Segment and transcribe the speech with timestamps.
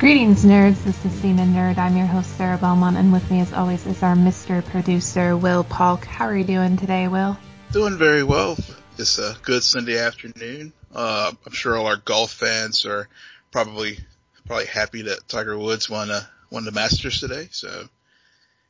[0.00, 0.82] Greetings, nerds.
[0.82, 1.76] This is Cena Nerd.
[1.76, 4.64] I'm your host, Sarah Belmont, and with me, as always, is our Mr.
[4.64, 6.06] Producer, Will Polk.
[6.06, 7.36] How are you doing today, Will?
[7.72, 8.56] Doing very well.
[8.96, 10.72] It's a good Sunday afternoon.
[10.94, 13.10] Uh, I'm sure all our golf fans are
[13.52, 13.98] probably
[14.46, 17.48] probably happy that Tiger Woods won uh, won the Masters today.
[17.50, 17.84] So,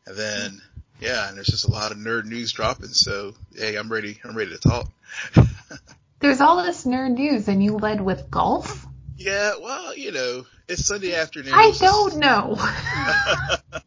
[0.07, 0.61] and then
[0.99, 2.89] yeah, and there's just a lot of nerd news dropping.
[2.89, 4.19] So, hey, I'm ready.
[4.25, 4.91] I'm ready to talk.
[6.19, 8.85] There's all this nerd news, and you led with golf.
[9.17, 11.55] Yeah, well, you know, it's Sunday afternoon.
[11.55, 12.57] I don't know.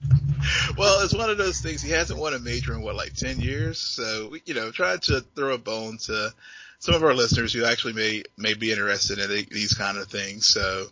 [0.77, 1.81] well, it's one of those things.
[1.81, 3.79] He hasn't won a major in what, like ten years.
[3.79, 6.33] So, you know, tried to throw a bone to
[6.79, 10.45] some of our listeners who actually may may be interested in these kind of things.
[10.45, 10.87] So,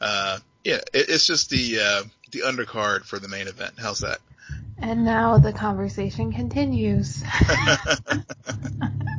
[0.00, 3.74] uh, yeah, it, it's just the uh, the undercard for the main event.
[3.78, 4.18] How's that?
[4.78, 7.22] And now the conversation continues.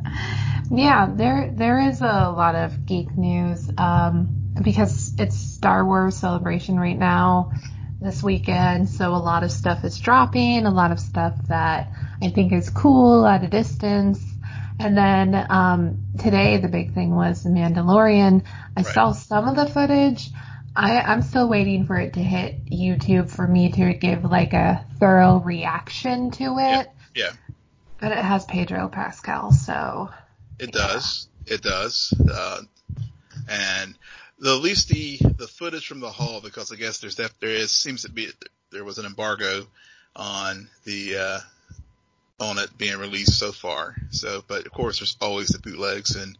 [0.70, 6.78] yeah, there there is a lot of geek news um, because it's Star Wars celebration
[6.78, 7.50] right now
[7.98, 12.28] this weekend, so a lot of stuff is dropping, a lot of stuff that I
[12.28, 14.22] think is cool at a distance.
[14.78, 18.44] And then um, today the big thing was The Mandalorian.
[18.76, 18.86] I right.
[18.86, 20.28] saw some of the footage.
[20.76, 24.84] I, I'm still waiting for it to hit YouTube for me to give like a
[25.00, 26.90] thorough reaction to it.
[27.14, 27.14] Yeah.
[27.14, 27.30] yeah.
[28.02, 30.10] But it has Pedro Pascal, so.
[30.58, 30.88] It yeah.
[30.88, 31.28] does.
[31.46, 32.12] It does.
[32.30, 32.60] Uh,
[33.48, 33.96] and
[34.38, 37.50] the, at least the the footage from the hall, because I guess there's that there
[37.50, 38.28] is seems to be
[38.70, 39.66] there was an embargo
[40.16, 41.40] on the uh,
[42.40, 43.94] on it being released so far.
[44.10, 46.36] So, but of course, there's always the bootlegs, and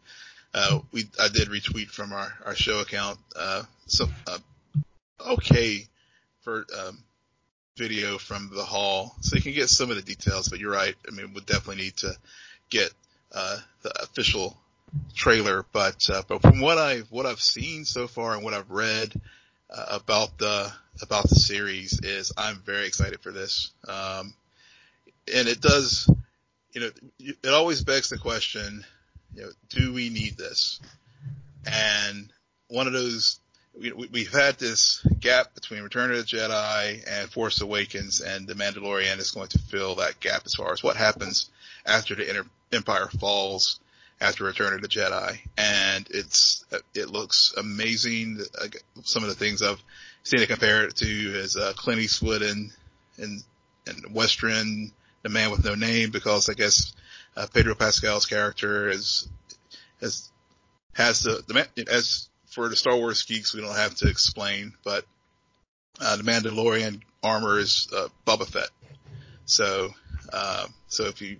[0.53, 4.39] uh, we I did retweet from our our show account uh, some uh,
[5.20, 5.86] okay
[6.42, 6.98] for um,
[7.77, 10.48] video from the hall, so you can get some of the details.
[10.48, 10.95] But you're right.
[11.08, 12.12] I mean, we definitely need to
[12.70, 12.91] get
[13.33, 14.57] uh, the official
[15.15, 15.65] trailer.
[15.73, 19.15] But uh, but from what I what I've seen so far and what I've read
[19.71, 20.73] uh, about the
[21.03, 23.73] about the series is I'm very excited for this.
[23.89, 24.35] Um,
[25.33, 26.09] and it does,
[26.73, 28.85] you know, it always begs the question,
[29.35, 30.81] you know, do we need this?
[31.67, 32.33] And
[32.69, 33.41] one of those,
[33.79, 38.55] we, we've had this gap between Return of the Jedi and Force Awakens, and The
[38.55, 41.51] Mandalorian is going to fill that gap as far as what happens
[41.87, 43.81] after the Empire falls
[44.20, 46.64] after Return of the Jedi, and it's
[46.95, 48.41] it looks amazing.
[49.02, 49.83] Some of the things I've
[50.23, 52.70] seen to compare it to is uh, Clint Eastwood and
[53.19, 53.42] and
[53.86, 54.92] and Western
[55.23, 56.92] the man with no name because I guess
[57.36, 59.29] uh, Pedro Pascal's character is
[60.01, 60.31] has
[60.95, 65.05] has the, the as for the Star Wars geeks we don't have to explain, but
[66.01, 68.70] uh, the Mandalorian armor is uh, Boba Fett.
[69.46, 69.91] So
[70.33, 71.39] uh, so if you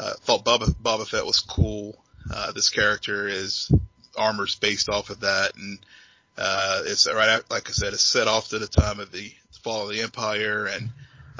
[0.00, 1.96] uh, thought Boba, Boba Fett was cool,
[2.32, 3.70] uh, this character is
[4.16, 5.78] armor's based off of that, and
[6.36, 9.32] uh, it's right after, like I said, it's set off to the time of the
[9.62, 10.88] fall of the Empire and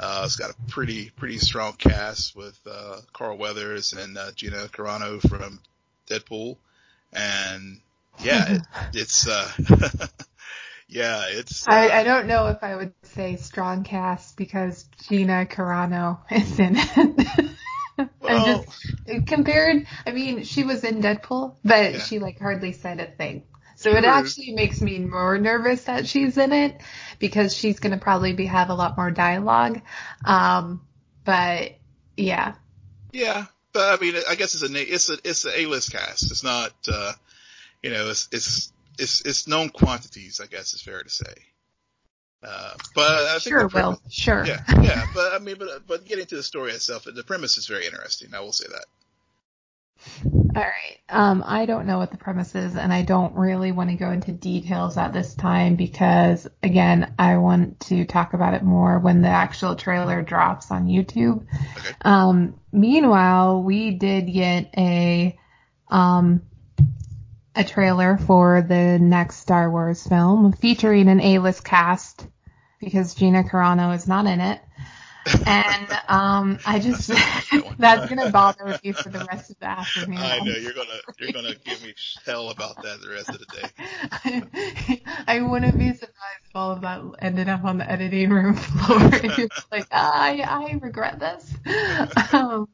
[0.01, 4.67] uh, it's got a pretty pretty strong cast with uh, Carl Weathers and uh, Gina
[4.67, 5.59] Carano from
[6.09, 6.57] Deadpool,
[7.13, 7.79] and
[8.19, 8.61] yeah, it,
[8.93, 9.47] it's uh,
[10.87, 11.67] yeah, it's.
[11.67, 16.59] Uh, I I don't know if I would say strong cast because Gina Carano is
[16.59, 17.50] in it.
[18.21, 18.65] well,
[19.07, 19.85] just compared.
[20.05, 21.99] I mean, she was in Deadpool, but yeah.
[21.99, 23.43] she like hardly said a thing.
[23.75, 26.79] So it actually makes me more nervous that she's in it
[27.17, 29.81] because she's going to probably be have a lot more dialogue.
[30.23, 30.85] Um,
[31.25, 31.79] but
[32.15, 32.53] yeah.
[33.11, 36.29] Yeah, but I mean, I guess it's a it's a it's an A-list cast.
[36.29, 37.13] It's not, uh,
[37.81, 40.39] you know, it's it's it's it's known quantities.
[40.39, 41.33] I guess is fair to say.
[42.43, 44.45] Uh, but I think sure, premise, Will, sure.
[44.45, 47.67] Yeah, yeah, but I mean, but but getting to the story itself, the premise is
[47.67, 48.33] very interesting.
[48.33, 48.85] I will say that.
[50.55, 50.97] All right.
[51.09, 54.11] Um, I don't know what the premise is, and I don't really want to go
[54.11, 59.21] into details at this time because, again, I want to talk about it more when
[59.21, 61.45] the actual trailer drops on YouTube.
[61.77, 61.95] Okay.
[62.01, 65.37] Um, meanwhile, we did get a
[65.87, 66.41] um,
[67.55, 72.27] a trailer for the next Star Wars film featuring an A-list cast
[72.81, 74.59] because Gina Carano is not in it
[75.45, 77.07] and um, I just
[77.77, 80.17] that's gonna bother me for the rest of the afternoon.
[80.17, 81.93] I know you're gonna you're gonna give me
[82.25, 83.69] hell about that the rest of the day.
[84.23, 88.55] I, I wouldn't be surprised if all of that ended up on the editing room
[88.55, 89.09] floor.
[89.13, 91.53] it's like I I regret this.
[92.33, 92.67] Um,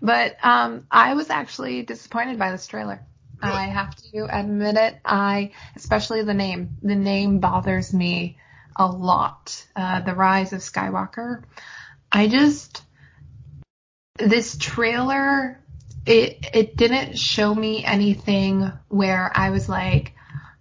[0.00, 3.02] but um, I was actually disappointed by this trailer.
[3.42, 3.54] Really?
[3.54, 4.96] I have to admit it.
[5.04, 6.76] I especially the name.
[6.82, 8.38] The name bothers me
[8.76, 9.66] a lot.
[9.76, 11.42] Uh, the Rise of Skywalker.
[12.10, 12.82] I just
[14.18, 15.58] this trailer
[16.04, 20.12] it it didn't show me anything where I was like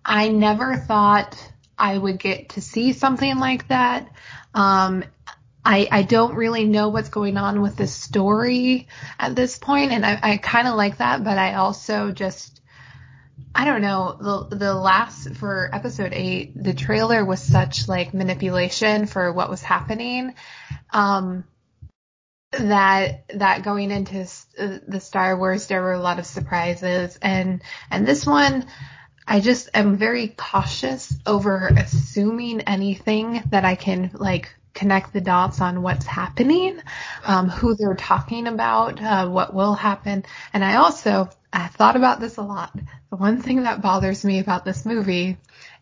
[0.05, 1.35] I never thought
[1.77, 4.07] I would get to see something like that.
[4.53, 5.03] Um,
[5.63, 8.87] I, I don't really know what's going on with this story
[9.19, 12.60] at this point, and I, I kind of like that, but I also just
[13.53, 19.05] I don't know the the last for episode eight, the trailer was such like manipulation
[19.05, 20.35] for what was happening,
[20.91, 21.43] um,
[22.51, 24.27] that that going into
[24.57, 28.65] the Star Wars there were a lot of surprises, and and this one
[29.27, 35.61] I just am very cautious over assuming anything that I can like connect the dots
[35.61, 36.79] on what's happening,
[37.25, 40.23] um, who they're talking about, uh, what will happen.
[40.53, 42.71] And I also, I thought about this a lot.
[43.09, 45.37] The one thing that bothers me about this movie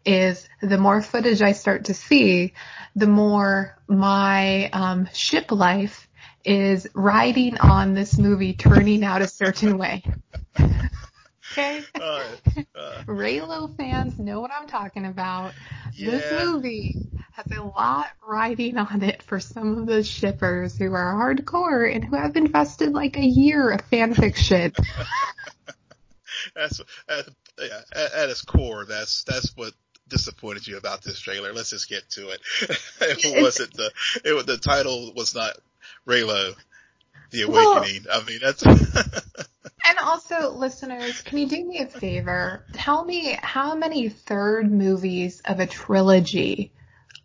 [0.05, 2.53] is the more footage I start to see,
[2.95, 6.07] the more my um, ship life
[6.43, 10.03] is riding on this movie turning out a certain way.
[11.59, 11.83] okay?
[11.95, 12.23] Uh,
[12.75, 15.53] uh, Reylo fans know what I'm talking about.
[15.93, 16.11] Yeah.
[16.11, 16.95] This movie
[17.31, 22.03] has a lot riding on it for some of the shippers who are hardcore and
[22.03, 24.73] who have invested like a year of fan fiction.
[26.55, 27.29] that's at,
[27.59, 29.73] yeah, at, at its core, that's that's what
[30.07, 31.53] disappointed you about this trailer.
[31.53, 32.41] Let's just get to it.
[33.01, 33.91] it wasn't the
[34.25, 35.57] it the title was not
[36.07, 36.55] Reylo,
[37.31, 38.05] the Awakening.
[38.07, 38.63] Well, I mean that's.
[39.85, 42.65] and also, listeners, can you do me a favor?
[42.73, 46.73] Tell me how many third movies of a trilogy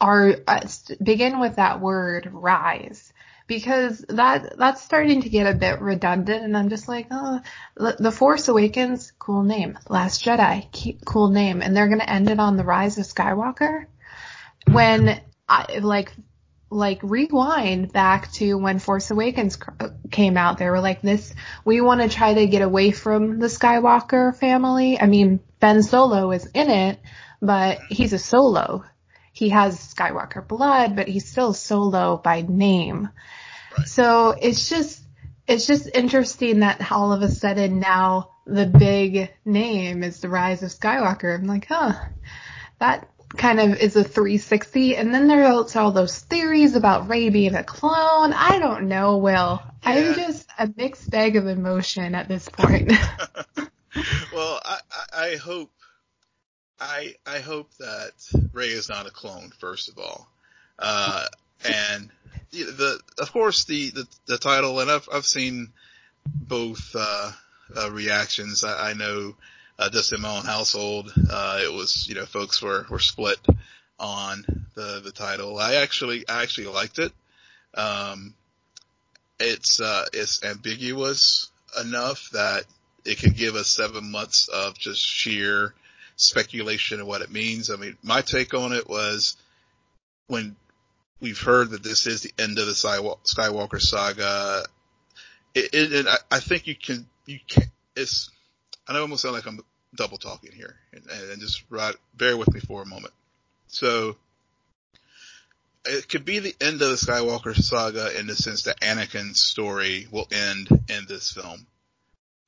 [0.01, 0.67] are uh,
[1.03, 3.13] begin with that word rise
[3.47, 7.41] because that that's starting to get a bit redundant and I'm just like, oh,
[7.77, 9.79] The Force Awakens, cool name.
[9.89, 11.63] Last Jedi, cool name.
[11.63, 13.87] And they're going to end it on the rise of Skywalker.
[14.71, 16.13] When I like
[16.71, 19.59] like rewind back to when Force Awakens
[20.11, 21.35] came out, they were like this,
[21.65, 25.01] we want to try to get away from the Skywalker family.
[25.01, 26.99] I mean, Ben Solo is in it,
[27.41, 28.85] but he's a solo
[29.35, 33.11] he has Skywalker blood, but he's still Solo by name.
[33.77, 33.87] Right.
[33.89, 35.03] So it's just
[35.47, 40.63] it's just interesting that all of a sudden now the big name is the rise
[40.63, 41.37] of Skywalker.
[41.37, 41.95] I'm like, huh,
[42.79, 44.97] that kind of is a 360.
[44.97, 48.33] And then there's all those theories about Rey being a clone.
[48.33, 49.63] I don't know, Will.
[49.85, 49.91] Yeah.
[49.91, 52.91] I'm just a mixed bag of emotion at this point.
[54.33, 54.79] well, I,
[55.13, 55.71] I hope
[56.81, 58.13] I I hope that
[58.53, 60.29] Rey is not a clone, first of all,
[60.79, 61.27] uh,
[61.65, 62.11] and
[62.51, 65.73] the of course the, the the title, and I've I've seen
[66.27, 67.33] both uh,
[67.77, 68.65] uh, reactions.
[68.65, 69.37] I, I know
[69.79, 73.39] uh, just in my own household, uh, it was you know folks were were split
[73.99, 74.45] on
[74.75, 75.59] the the title.
[75.59, 77.13] I actually I actually liked it.
[77.75, 78.35] Um,
[79.41, 81.51] it's uh, it's ambiguous
[81.81, 82.65] enough that
[83.05, 85.75] it can give us seven months of just sheer
[86.17, 87.71] speculation of what it means.
[87.71, 89.37] I mean, my take on it was
[90.27, 90.57] when
[91.21, 94.65] we've heard that this is the end of the Skywalker saga.
[95.55, 97.65] It, it, I, I, think you can, you can,
[97.97, 98.31] it's,
[98.87, 99.61] I know I almost sound like I'm
[99.95, 103.15] double talking here and, and just right, bear with me for a moment.
[103.69, 104.17] So
[105.85, 110.07] it could be the end of the Skywalker saga in the sense that Anakin's story
[110.11, 111.67] will end in this film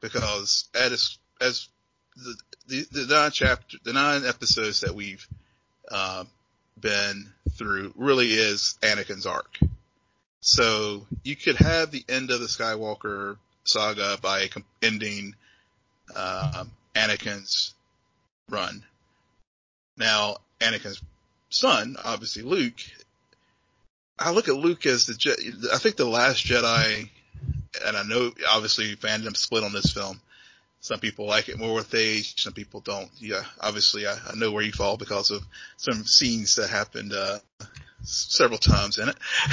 [0.01, 1.69] because as, as
[2.17, 2.37] the,
[2.69, 5.27] the, the nine chapter, the nine episodes that we've,
[5.91, 6.25] uh,
[6.81, 9.59] been through really is Anakin's arc.
[10.41, 14.49] So you could have the end of the Skywalker saga by
[14.83, 15.35] ending,
[16.15, 17.75] um, Anakin's
[18.49, 18.85] run.
[19.97, 21.01] Now, Anakin's
[21.51, 22.81] son, obviously Luke,
[24.19, 27.09] I look at Luke as the, I think the last Jedi,
[27.85, 30.21] and I know obviously fandom split on this film,
[30.87, 32.41] some people like it more with age.
[32.43, 33.11] Some people don't.
[33.19, 35.43] Yeah, obviously I, I know where you fall because of
[35.77, 37.39] some scenes that happened, uh,
[38.03, 39.17] several times in it.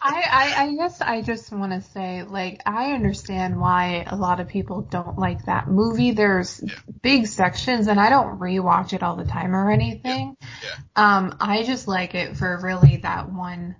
[0.00, 4.40] I, I, I guess I just want to say, like, I understand why a lot
[4.40, 6.12] of people don't like that movie.
[6.12, 6.74] There's yeah.
[7.02, 10.36] big sections, and I don't rewatch it all the time or anything.
[10.40, 10.68] Yeah.
[10.96, 11.16] yeah.
[11.16, 13.76] Um, I just like it for really that one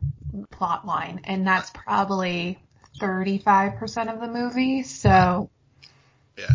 [0.51, 2.59] plot line, and that's probably
[3.01, 4.83] 35% of the movie.
[4.83, 5.49] So.
[6.37, 6.49] Yeah.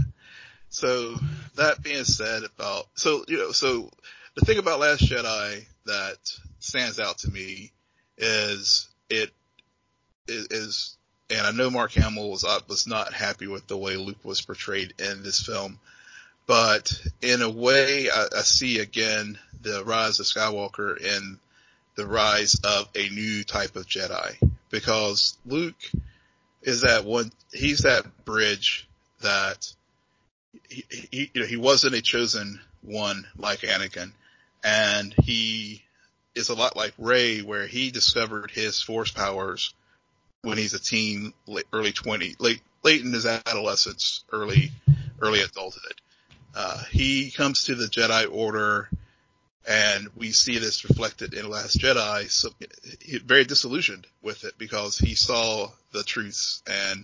[0.75, 1.15] So
[1.55, 3.89] that being said about, so, you know, so
[4.35, 6.17] the thing about Last Jedi that
[6.59, 7.71] stands out to me
[8.17, 9.31] is it
[10.27, 10.97] is,
[11.29, 14.93] and I know Mark Hamill was, was not happy with the way Luke was portrayed
[14.99, 15.79] in this film,
[16.45, 21.39] but in a way I, I see again the rise of Skywalker and
[21.95, 24.35] the rise of a new type of Jedi
[24.69, 25.89] because Luke
[26.63, 28.89] is that one, he's that bridge
[29.21, 29.73] that
[30.69, 34.11] he, he, you know, he wasn't a chosen one like Anakin,
[34.63, 35.83] and he
[36.35, 39.73] is a lot like Rey, where he discovered his force powers
[40.41, 44.71] when he's a teen, late, early twenty, late late in his adolescence, early
[45.19, 45.95] early adulthood.
[46.55, 48.89] Uh, he comes to the Jedi Order,
[49.67, 52.29] and we see this reflected in Last Jedi.
[52.29, 52.49] So
[53.01, 57.03] he very disillusioned with it because he saw the truths and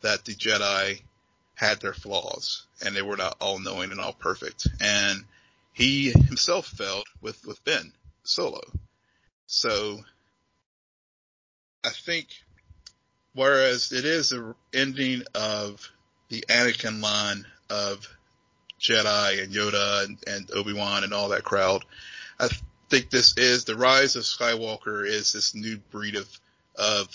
[0.00, 1.02] that the Jedi
[1.60, 4.66] had their flaws and they were not all knowing and all perfect.
[4.80, 5.24] And
[5.74, 7.92] he himself failed with, with Ben
[8.24, 8.62] Solo.
[9.44, 9.98] So
[11.84, 12.28] I think
[13.34, 15.86] whereas it is the ending of
[16.30, 18.08] the Anakin line of
[18.80, 21.84] Jedi and Yoda and, and Obi-Wan and all that crowd,
[22.38, 22.48] I
[22.88, 26.40] think this is the rise of Skywalker is this new breed of,
[26.76, 27.08] of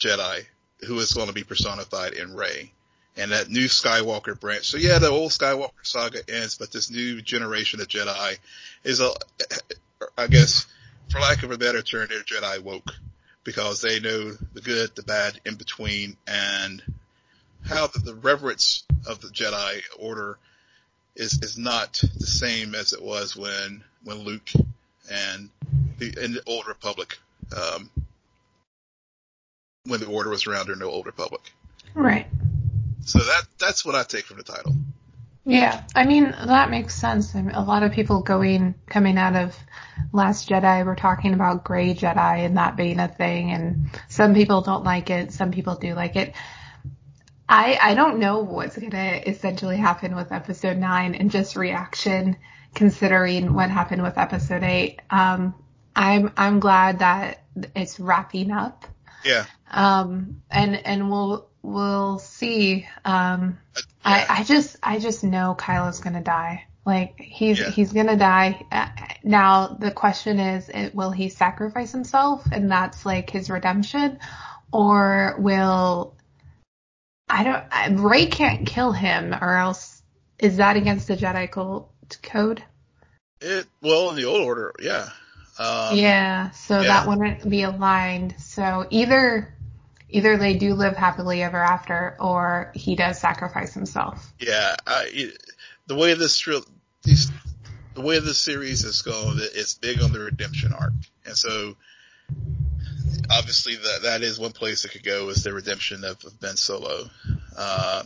[0.00, 0.46] Jedi
[0.84, 2.72] who is going to be personified in Rey
[3.16, 4.66] and that new Skywalker branch.
[4.66, 8.38] So yeah, the old Skywalker saga ends, but this new generation of Jedi
[8.82, 9.10] is a,
[10.18, 10.66] I guess,
[11.10, 12.90] for lack of a better term, they're Jedi woke
[13.44, 16.82] because they know the good, the bad, in between, and
[17.64, 20.38] how the, the reverence of the Jedi Order
[21.14, 24.50] is is not the same as it was when when Luke
[25.10, 25.50] and
[25.98, 27.18] the in the Old Republic,
[27.56, 27.90] um,
[29.84, 31.42] when the Order was around during the Old Republic.
[31.94, 32.26] Right.
[33.04, 34.74] So that that's what I take from the title.
[35.46, 37.34] Yeah, I mean that makes sense.
[37.34, 39.56] I mean, a lot of people going coming out of
[40.12, 44.62] Last Jedi were talking about Gray Jedi and that being a thing, and some people
[44.62, 46.34] don't like it, some people do like it.
[47.46, 52.38] I I don't know what's gonna essentially happen with Episode Nine and just reaction
[52.74, 55.00] considering what happened with Episode Eight.
[55.10, 55.54] Um,
[55.94, 57.44] I'm I'm glad that
[57.76, 58.86] it's wrapping up.
[59.24, 59.44] Yeah.
[59.70, 62.86] Um, and and we'll we'll see.
[63.04, 63.82] Um, yeah.
[64.04, 66.66] I, I just, I just know Kylo's gonna die.
[66.84, 67.70] Like he's, Yeah.
[67.70, 68.64] he's gonna die.
[68.70, 68.88] Uh,
[69.24, 74.18] Now the question is, it, will he sacrifice himself and that's like his redemption,
[74.70, 76.14] or will
[77.28, 77.64] I don't?
[77.70, 80.02] I, Rey can't kill him, or else
[80.38, 81.88] is that against the Jedi co-
[82.22, 82.62] code?
[83.40, 85.08] It well in the old order, yeah.
[85.58, 86.88] Um, yeah, so yeah.
[86.88, 88.34] that wouldn't be aligned.
[88.38, 89.53] So either
[90.14, 94.32] either they do live happily ever after, or he does sacrifice himself.
[94.38, 95.32] Yeah, I,
[95.88, 96.48] the way this
[97.02, 97.32] these,
[97.94, 100.92] the way this series is going, it's big on the redemption arc,
[101.26, 101.74] and so
[103.28, 106.56] obviously that that is one place it could go is the redemption of, of Ben
[106.56, 107.10] Solo.
[107.56, 108.04] Uh,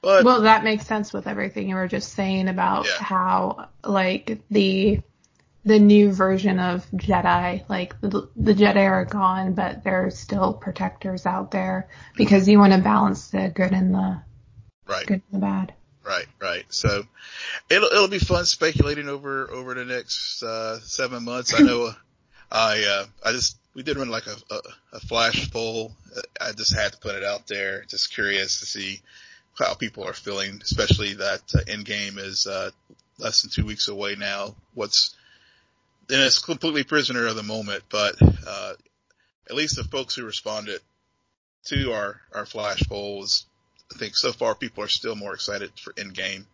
[0.00, 3.02] but Well, that makes sense with everything you were just saying about Yeah.
[3.02, 5.00] how like the
[5.64, 11.24] the new version of Jedi, like the, the Jedi are gone, but there's still protectors
[11.24, 14.20] out there because you want to balance the good and the
[14.86, 15.74] right, good and the bad.
[16.04, 16.64] right, right.
[16.70, 17.04] So
[17.70, 21.54] it'll it'll be fun speculating over over the next uh, seven months.
[21.58, 21.92] I know
[22.50, 24.60] I uh, I just we did run like a, a
[24.94, 25.92] a flash poll.
[26.40, 27.84] I just had to put it out there.
[27.84, 29.00] Just curious to see
[29.58, 32.70] how people are feeling, especially that uh, Endgame is uh,
[33.18, 34.56] less than two weeks away now.
[34.74, 35.14] What's
[36.12, 38.14] and it's completely prisoner of the moment, but
[38.46, 38.74] uh,
[39.48, 40.80] at least the folks who responded
[41.66, 43.46] to our our flash polls,
[43.94, 46.44] I think so far people are still more excited for Endgame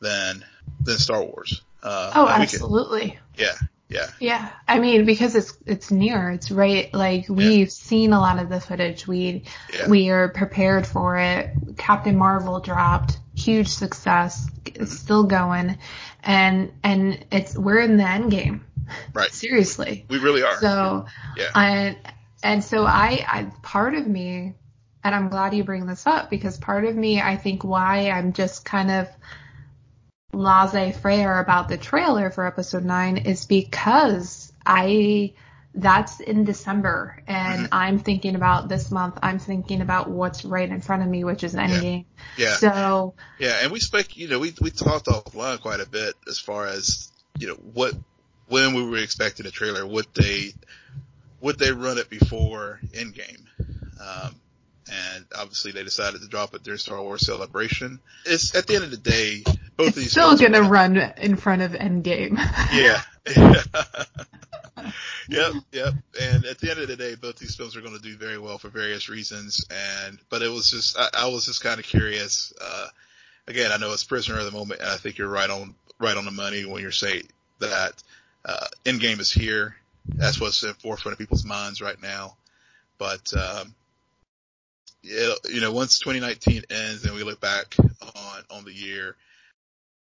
[0.00, 0.44] than
[0.84, 1.62] than Star Wars.
[1.82, 3.18] Uh, Oh, we could- absolutely.
[3.36, 3.54] yeah,
[3.88, 6.92] yeah, Yeah, I mean because it's it's near, it's right.
[6.94, 9.06] Like we've seen a lot of the footage.
[9.06, 11.50] We yeah, we are prepared for it.
[11.76, 15.78] Captain Marvel dropped, huge success, it's still going,
[16.22, 18.64] and and it's we're in the end game.
[19.12, 19.30] Right.
[19.32, 20.04] Seriously.
[20.08, 20.56] We really are.
[20.60, 21.96] So yeah, and
[22.42, 24.54] and so I, I part of me,
[25.04, 28.32] and I'm glad you bring this up because part of me, I think why I'm
[28.32, 29.08] just kind of
[30.32, 35.32] laissez-faire about the trailer for episode nine is because I
[35.74, 37.68] that's in December and Mhm.
[37.72, 39.18] I'm thinking about this month.
[39.22, 42.06] I'm thinking about what's right in front of me, which is Endgame.
[42.36, 43.58] yeah, So yeah.
[43.62, 47.10] And we spec, you know, we we talked offline quite a bit as far as
[47.38, 47.94] you know what
[48.48, 49.86] when we were expecting a trailer.
[49.86, 50.52] Would they
[51.40, 53.44] would they run it before Endgame?
[54.00, 54.34] Um,
[54.90, 58.00] and obviously they decided to drop it during Star Wars Celebration.
[58.24, 59.42] It's at the end of the day,
[59.76, 62.36] both of these still films are gonna run in front of Endgame.
[62.72, 63.00] Yeah.
[65.28, 65.94] yep, yep.
[66.20, 68.38] And at the end of the day, both these films are going to do very
[68.38, 69.64] well for various reasons.
[69.70, 72.52] And but it was just, I, I was just kind of curious.
[72.60, 72.86] Uh,
[73.46, 76.16] again, I know it's prisoner of the moment, and I think you're right on, right
[76.16, 77.28] on the money when you're saying
[77.60, 78.02] that
[78.44, 79.76] uh, Endgame is here.
[80.06, 82.36] That's what's in forefront of people's minds right now.
[82.98, 83.74] But um,
[85.02, 89.16] you know, once 2019 ends and we look back on on the year,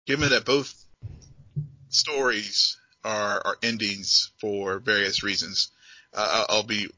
[0.05, 0.73] given that both
[1.89, 5.71] stories are, are endings for various reasons.
[6.13, 6.89] Uh, I'll be,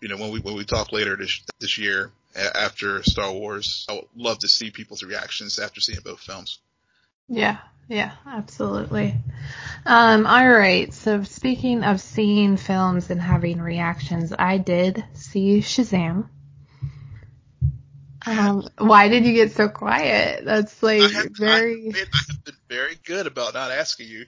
[0.00, 3.94] you know, when we when we talk later this this year after Star Wars, I
[3.94, 6.58] would love to see people's reactions after seeing both films.
[7.32, 7.56] Yeah,
[7.88, 9.14] yeah, absolutely.
[9.86, 10.92] Um, all right.
[10.92, 16.28] So speaking of seeing films and having reactions, I did see Shazam.
[18.26, 20.44] Um, why did you get so quiet?
[20.44, 21.94] That's like I have, very.
[21.94, 24.26] I, I have been very good about not asking you.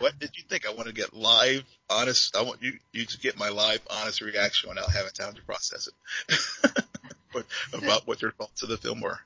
[0.00, 0.66] What did you think?
[0.66, 2.36] I want to get live, honest.
[2.36, 5.88] I want you you to get my live, honest reaction without having time to process
[5.88, 7.44] it.
[7.72, 9.20] about what your thoughts of the film were.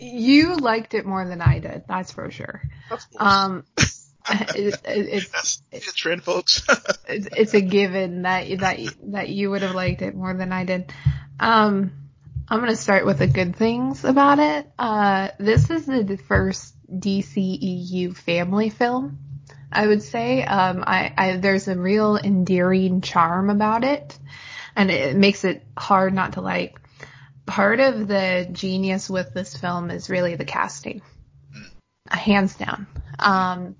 [0.00, 1.84] You liked it more than I did.
[1.88, 2.62] That's for sure.
[3.18, 3.64] Um,
[4.30, 6.62] it, it, it's That's a trend, folks.
[7.08, 10.64] it's, it's a given that that that you would have liked it more than I
[10.64, 10.92] did.
[11.38, 11.92] Um,
[12.48, 14.70] I'm gonna start with the good things about it.
[14.78, 19.18] Uh, this is the first DCEU family film.
[19.72, 20.42] I would say.
[20.42, 24.18] Um, I, I there's a real endearing charm about it,
[24.74, 26.80] and it makes it hard not to like.
[27.50, 31.02] Part of the genius with this film is really the casting,
[32.08, 32.86] hands down.
[33.18, 33.74] Um,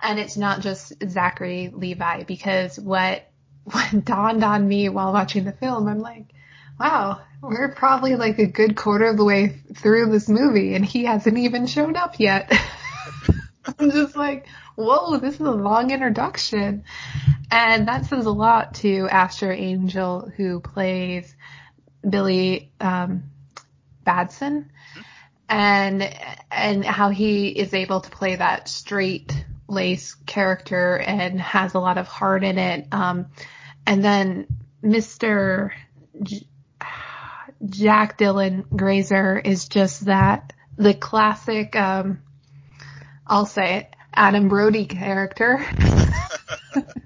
[0.00, 3.28] and it's not just Zachary Levi because what
[3.64, 6.26] what dawned on me while watching the film, I'm like,
[6.78, 11.06] wow, we're probably like a good quarter of the way through this movie and he
[11.06, 12.52] hasn't even shown up yet.
[13.80, 16.84] I'm just like, whoa, this is a long introduction.
[17.50, 21.34] And that says a lot to Asher Angel, who plays
[22.08, 23.24] Billy um,
[24.04, 24.70] Batson,
[25.48, 26.02] and
[26.50, 31.98] and how he is able to play that straight lace character and has a lot
[31.98, 32.86] of heart in it.
[32.92, 33.26] Um,
[33.86, 34.46] and then
[34.82, 35.72] Mr.
[36.22, 36.46] J-
[37.64, 42.22] Jack Dylan Grazer is just that the classic, um,
[43.26, 45.64] I'll say it, Adam Brody character.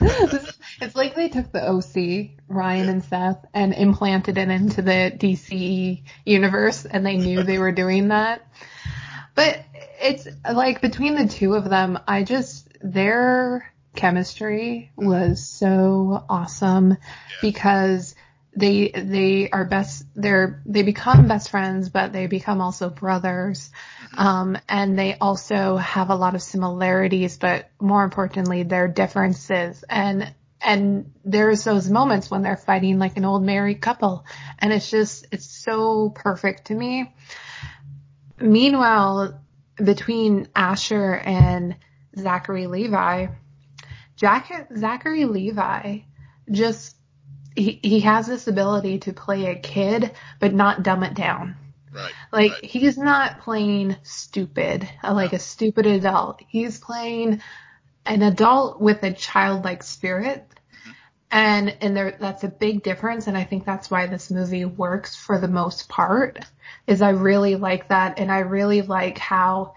[0.80, 6.02] it's like they took the OC, Ryan and Seth, and implanted it into the DC
[6.24, 8.46] universe, and they knew they were doing that.
[9.34, 9.64] But
[10.00, 16.96] it's like between the two of them, I just their chemistry was so awesome yeah.
[17.42, 18.14] because
[18.56, 23.70] they they are best they're they become best friends but they become also brothers
[24.06, 24.20] mm-hmm.
[24.20, 30.32] um and they also have a lot of similarities but more importantly their differences and
[30.60, 34.24] and there's those moments when they're fighting like an old married couple
[34.58, 37.12] and it's just it's so perfect to me
[38.40, 39.40] meanwhile
[39.82, 41.76] between Asher and
[42.16, 43.28] Zachary Levi
[44.16, 46.00] Jack Zachary Levi
[46.50, 46.96] just
[47.58, 51.56] he, he has this ability to play a kid, but not dumb it down.
[51.92, 52.12] Right.
[52.32, 52.64] Like right.
[52.64, 56.40] he's not playing stupid, like a stupid adult.
[56.46, 57.42] He's playing
[58.08, 60.48] an adult with a childlike spirit.
[60.48, 60.90] Mm-hmm.
[61.30, 65.14] And and there that's a big difference and I think that's why this movie works
[65.14, 66.44] for the most part.
[66.86, 69.74] Is I really like that and I really like how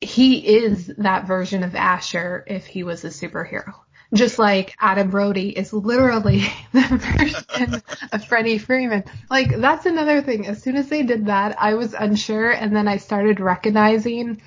[0.00, 3.74] he is that version of Asher if he was a superhero.
[4.14, 9.04] Just like Adam Brody is literally the version of Freddy Freeman.
[9.28, 10.46] Like that's another thing.
[10.46, 14.40] As soon as they did that, I was unsure, and then I started recognizing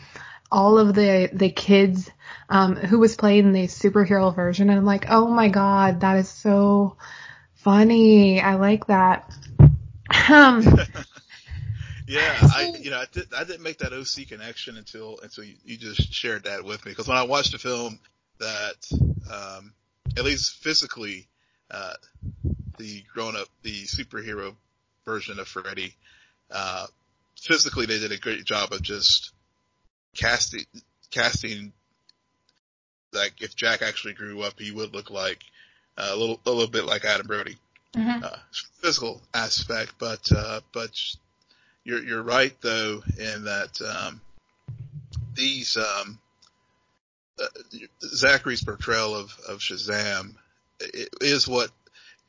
[0.51, 2.09] all of the the kids
[2.49, 6.29] um, who was playing the superhero version, and I'm like, oh my god, that is
[6.29, 6.97] so
[7.55, 8.41] funny.
[8.41, 9.31] I like that.
[10.29, 10.63] Um,
[12.07, 15.55] yeah, I you know I, did, I didn't make that OC connection until until you,
[15.63, 17.99] you just shared that with me because when I watched the film,
[18.39, 18.89] that
[19.31, 19.73] um,
[20.17, 21.27] at least physically,
[21.69, 21.93] uh,
[22.77, 24.55] the grown up, the superhero
[25.05, 25.93] version of Freddy,
[26.49, 26.87] uh,
[27.39, 29.33] physically they did a great job of just
[30.15, 30.65] casting,
[31.11, 31.73] casting,
[33.13, 35.43] like if Jack actually grew up, he would look like
[35.97, 37.57] uh, a little, a little bit like Adam Brody.
[37.95, 38.23] Mm-hmm.
[38.23, 38.37] Uh,
[38.81, 40.91] physical aspect, but, uh, but
[41.83, 44.21] you're, you're right though in that, um,
[45.33, 46.19] these, um,
[47.41, 47.47] uh,
[48.03, 50.35] Zachary's portrayal of, of Shazam
[51.21, 51.71] is what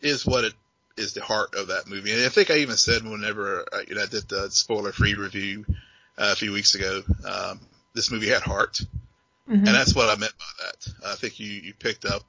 [0.00, 0.54] is what it
[0.96, 2.12] is the heart of that movie.
[2.12, 5.14] And I think I even said whenever I, you know, I did the spoiler free
[5.14, 5.64] review
[6.18, 7.60] uh, a few weeks ago, um,
[7.94, 8.81] this movie had heart,
[9.48, 9.55] mm-hmm.
[9.55, 11.11] and that's what I meant by that.
[11.12, 12.22] I think you you picked up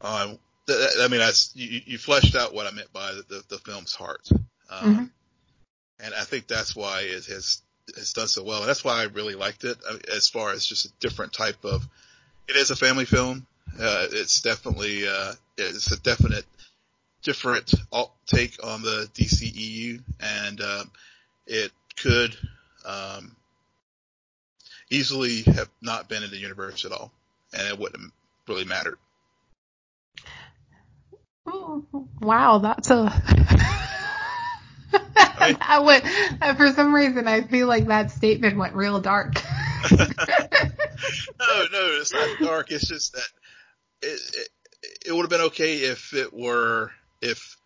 [0.00, 0.38] on.
[0.68, 3.92] I mean, I, you, you fleshed out what I meant by the, the, the film's
[3.92, 4.28] heart,
[4.70, 5.04] um, mm-hmm.
[6.04, 7.62] and I think that's why it has
[7.96, 8.60] has done so well.
[8.60, 9.78] And that's why I really liked it,
[10.14, 11.86] as far as just a different type of
[12.50, 13.46] it is a family film.
[13.78, 16.44] Uh, it's definitely, uh, it's a definite
[17.22, 17.72] different
[18.26, 20.90] take on the DCEU and, um,
[21.46, 22.36] it could,
[22.84, 23.36] um,
[24.90, 27.12] easily have not been in the universe at all.
[27.52, 28.12] and it wouldn't have
[28.48, 28.98] really mattered.
[32.20, 33.10] Wow, that's a.
[35.42, 36.02] I would,
[36.56, 39.34] for some reason, I feel like that statement went real dark.
[39.90, 40.06] no,
[41.72, 42.70] no, it's not dark.
[42.70, 43.28] It's just that
[44.02, 44.48] it, it,
[45.06, 47.56] it would have been okay if it were if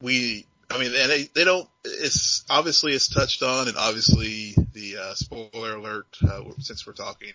[0.00, 0.46] we.
[0.70, 1.68] I mean, and they they don't.
[1.84, 4.54] It's obviously it's touched on, and obviously
[4.96, 6.06] the uh, spoiler alert.
[6.26, 7.32] Uh, since we're talking,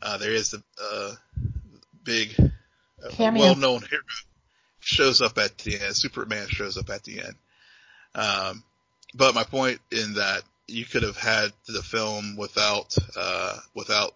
[0.00, 1.12] uh, there is the uh,
[2.04, 4.02] big, uh, well-known hero
[4.80, 5.96] shows up at the end.
[5.96, 7.34] Superman shows up at the end.
[8.14, 8.64] Um,
[9.14, 14.14] but my point in that you could have had the film without uh, without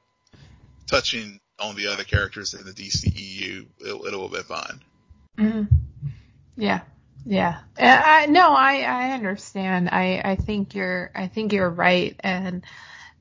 [0.87, 3.67] touching on the other characters in the DCEU.
[3.81, 4.81] It, it would have been fine.
[5.39, 5.77] Mm-hmm.
[6.57, 6.81] Yeah,
[7.27, 7.61] yeah.
[7.79, 9.89] I, no, I I understand.
[9.91, 12.65] I I think you're I think you're right, and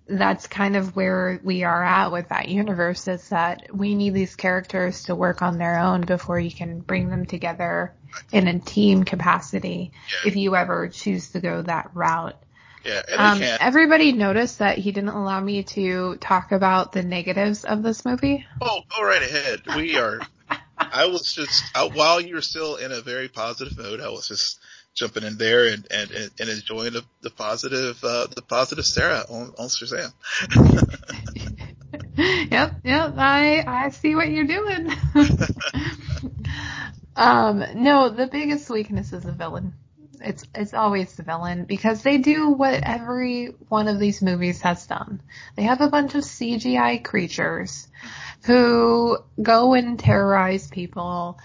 [0.08, 4.36] that's kind of where we are at with that universe is that we need these
[4.36, 7.92] characters to work on their own before you can bring them together
[8.32, 10.30] in a team capacity yeah.
[10.30, 12.36] if you ever choose to go that route.
[12.84, 17.82] Yeah, um, everybody noticed that he didn't allow me to talk about the negatives of
[17.82, 18.46] this movie.
[18.62, 19.62] Oh, go right ahead.
[19.76, 20.20] We are.
[20.96, 24.00] I was just I, while you were still in a very positive mood.
[24.00, 24.60] I was just
[24.94, 29.54] jumping in there and and, and enjoying the, the positive uh, the positive Sarah on,
[29.60, 30.14] on Shazam.
[32.50, 33.14] yep, yep.
[33.18, 34.90] I I see what you're doing.
[37.18, 39.74] um, no, the biggest weakness is the villain.
[40.22, 44.88] It's it's always the villain because they do what every one of these movies has
[44.88, 45.22] done.
[45.58, 47.90] They have a bunch of CGI creatures
[48.46, 51.40] who go and terrorize people.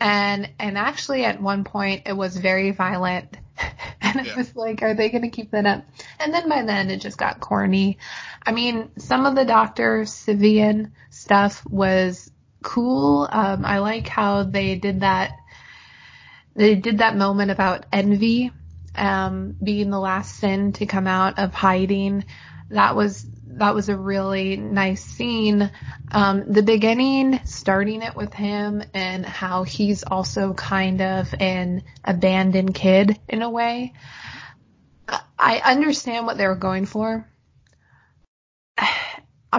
[0.00, 3.36] And and actually at one point it was very violent.
[4.00, 4.36] And it yeah.
[4.36, 5.84] was like are they going to keep that up?
[6.20, 7.98] And then by then it just got corny.
[8.44, 10.02] I mean some of the Dr.
[10.02, 12.30] Sivana stuff was
[12.62, 13.26] cool.
[13.30, 15.32] Um i like how they did that
[16.54, 18.52] they did that moment about envy
[18.94, 22.24] um being the last sin to come out of hiding.
[22.70, 23.26] That was
[23.58, 25.70] that was a really nice scene.
[26.10, 32.74] Um, the beginning, starting it with him and how he's also kind of an abandoned
[32.74, 33.94] kid in a way.
[35.38, 37.28] I understand what they were going for.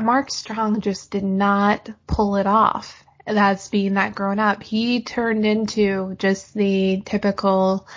[0.01, 3.03] Mark Strong just did not pull it off.
[3.25, 4.62] That's being that grown up.
[4.62, 7.88] He turned into just the typical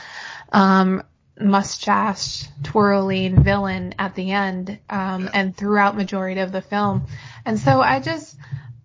[0.53, 1.03] um,
[1.41, 5.31] mustache twirling villain at the end um, yeah.
[5.35, 7.07] and throughout majority of the film.
[7.45, 8.37] And so I just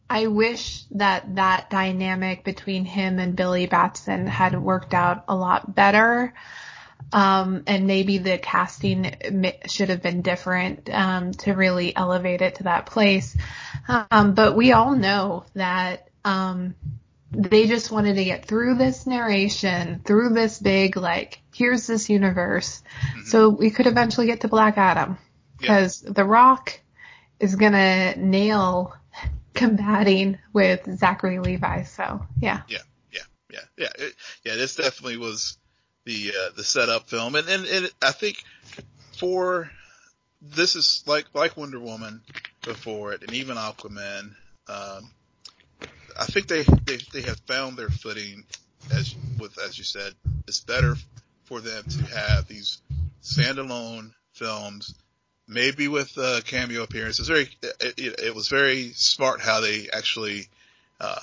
[0.09, 5.73] I wish that that dynamic between him and Billy Batson had worked out a lot
[5.73, 6.33] better.
[7.11, 9.15] Um, and maybe the casting
[9.67, 13.37] should have been different um, to really elevate it to that place.
[13.87, 16.75] Um, but we all know that um,
[17.31, 22.81] they just wanted to get through this narration, through this big like here's this universe.
[23.07, 23.25] Mm-hmm.
[23.25, 25.17] So we could eventually get to Black Adam
[25.57, 26.11] because yeah.
[26.13, 26.79] The Rock
[27.39, 28.95] is gonna nail
[29.53, 31.83] combating with Zachary Levi.
[31.83, 32.61] So yeah.
[32.67, 32.79] Yeah,
[33.11, 34.55] yeah, yeah, yeah, it, yeah.
[34.55, 35.57] This definitely was
[36.05, 38.43] the uh, the setup film, and, and and I think
[39.17, 39.69] for
[40.41, 42.21] this is like like Wonder Woman
[42.63, 44.35] before it, and even Aquaman.
[44.67, 45.11] Um,
[46.19, 48.43] I think they, they they have found their footing
[48.91, 50.13] as with as you said.
[50.47, 50.95] It's better
[51.45, 52.81] for them to have these
[53.21, 54.95] standalone films,
[55.47, 57.27] maybe with uh, cameo appearances.
[57.27, 60.47] Very, it, it, was very smart how they actually
[60.99, 61.19] uh,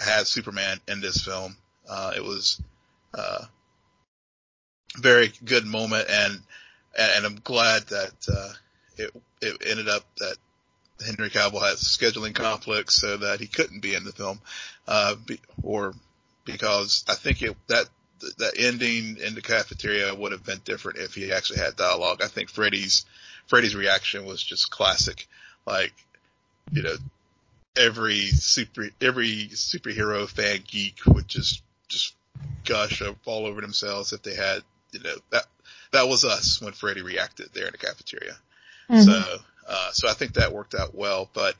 [0.00, 1.56] had Superman in this film.
[1.88, 2.60] Uh, it was
[3.14, 3.44] uh,
[4.96, 6.40] very good moment, and
[6.98, 8.52] and I'm glad that uh,
[8.96, 10.36] it it ended up that
[11.04, 14.40] Henry Cavill has scheduling conflicts so that he couldn't be in the film,
[14.86, 15.94] uh, be, or
[16.44, 17.88] because I think it, that
[18.20, 22.20] the ending in the cafeteria would have been different if he actually had dialogue.
[22.22, 23.06] I think Freddy's
[23.46, 25.26] Freddy's reaction was just classic.
[25.66, 25.92] Like,
[26.72, 26.94] you know,
[27.76, 32.14] every super every superhero fan geek would just just
[32.64, 35.44] gush up all over themselves if they had you know that
[35.92, 38.36] that was us when Freddy reacted there in the cafeteria.
[38.90, 39.02] Mm-hmm.
[39.02, 39.36] So
[39.68, 41.54] uh, so I think that worked out well, but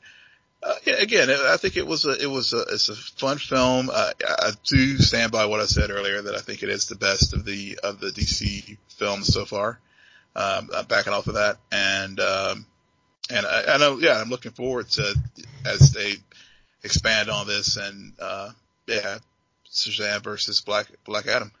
[0.61, 3.89] uh, yeah, again, I think it was a, it was a, it's a fun film.
[3.91, 6.95] Uh, I do stand by what I said earlier that I think it is the
[6.95, 9.79] best of the, of the DC films so far.
[10.35, 11.57] Um, I'm backing off of that.
[11.71, 12.65] And, um,
[13.29, 15.15] and I, I know, yeah, I'm looking forward to
[15.65, 16.15] as they
[16.83, 18.51] expand on this and, uh,
[18.87, 19.19] yeah,
[19.71, 21.51] Shazam versus Black, Black Adam.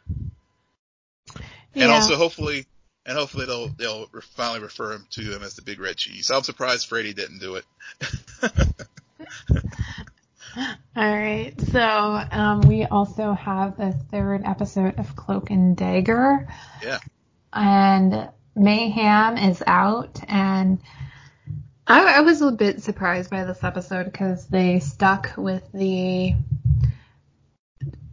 [1.73, 1.83] Yeah.
[1.83, 2.65] And also hopefully,
[3.09, 6.29] and hopefully they'll they'll finally refer him to him as the big red cheese.
[6.29, 7.65] I'm surprised Freddy didn't do it.
[10.95, 11.53] All right.
[11.71, 16.47] So um, we also have the third episode of Cloak and Dagger.
[16.83, 16.99] Yeah.
[17.51, 20.79] And Mayhem is out, and
[21.87, 26.35] I, I was a bit surprised by this episode because they stuck with the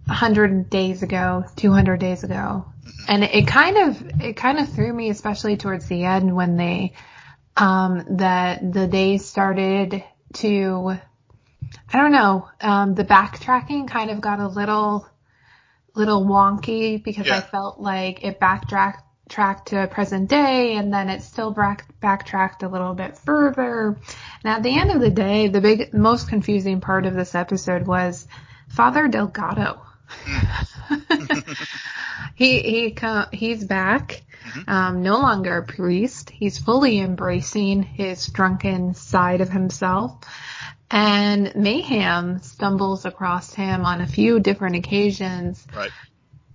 [0.06, 2.64] 100 days ago, 200 days ago.
[3.08, 6.92] And it kind of, it kind of threw me, especially towards the end when they,
[7.56, 10.98] um, that the days started to,
[11.92, 15.08] I don't know, um, the backtracking kind of got a little,
[15.94, 21.22] little wonky because I felt like it backtracked tracked to present day and then it
[21.22, 23.98] still back, backtracked a little bit further.
[24.44, 27.86] And at the end of the day, the big, most confusing part of this episode
[27.86, 28.28] was
[28.68, 29.85] Father Delgado.
[32.34, 34.22] he, he, co- he's back.
[34.68, 36.30] Um, no longer a priest.
[36.30, 40.20] He's fully embracing his drunken side of himself.
[40.90, 45.90] And Mayhem stumbles across him on a few different occasions Right.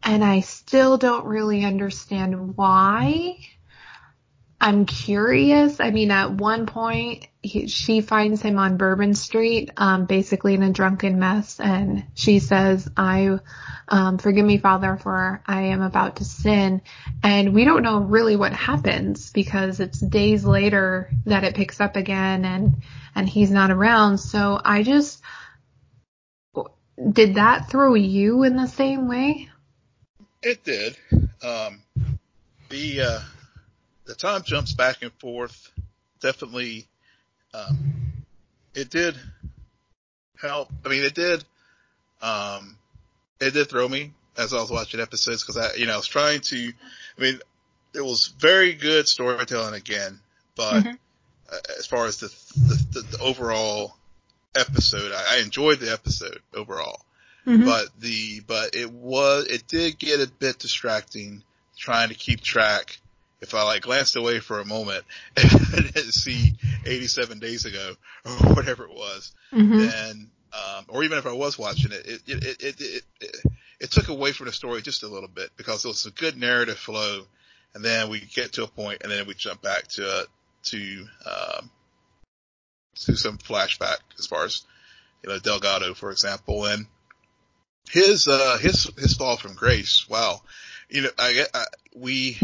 [0.04, 3.38] and I still don't really understand why.
[4.62, 5.80] I'm curious.
[5.80, 10.62] I mean, at one point, he, she finds him on Bourbon Street, um, basically in
[10.62, 13.40] a drunken mess, and she says, "I,
[13.88, 16.84] um, forgive me, Father, for I am about to sin."
[17.24, 21.96] And we don't know really what happens because it's days later that it picks up
[21.96, 22.84] again, and
[23.16, 24.20] and he's not around.
[24.20, 25.24] So I just
[27.12, 29.50] did that throw you in the same way?
[30.44, 30.98] It did.
[31.42, 31.82] Um,
[32.70, 33.20] the uh,
[34.12, 35.72] the time jumps back and forth.
[36.20, 36.86] Definitely,
[37.54, 37.78] um,
[38.76, 39.16] it did
[40.40, 40.70] help.
[40.86, 41.44] I mean, it did.
[42.22, 42.78] Um,
[43.40, 46.08] it did throw me as I was watching episodes because I, you know, I was
[46.08, 46.74] trying to.
[47.18, 47.40] I mean,
[47.96, 50.20] it was very good storytelling again,
[50.56, 50.98] but Mhm.
[51.52, 53.96] uh, as far as the the, the, the overall
[54.56, 57.02] episode, I, I enjoyed the episode overall
[57.48, 57.66] Mhm.
[57.66, 61.44] but the but it was it did get a bit distracting
[61.78, 63.00] trying to keep track.
[63.42, 65.04] If I like glanced away for a moment
[65.38, 65.50] and
[65.94, 66.54] didn't see
[66.86, 69.78] 87 days ago or whatever it was, Mhm.
[69.78, 73.36] then um, or even if I was watching it, it it, it it it it
[73.80, 76.38] it took away from the story just a little bit because it was a good
[76.38, 77.24] narrative flow,
[77.74, 80.24] and then we get to a point and then we jump back to uh,
[80.64, 81.72] to um,
[82.96, 84.64] to some flashback as far as
[85.24, 86.86] you know Delgado, for example, and
[87.90, 90.06] his uh his his fall from grace.
[90.10, 90.42] Wow,
[90.90, 92.38] you know, I, I we.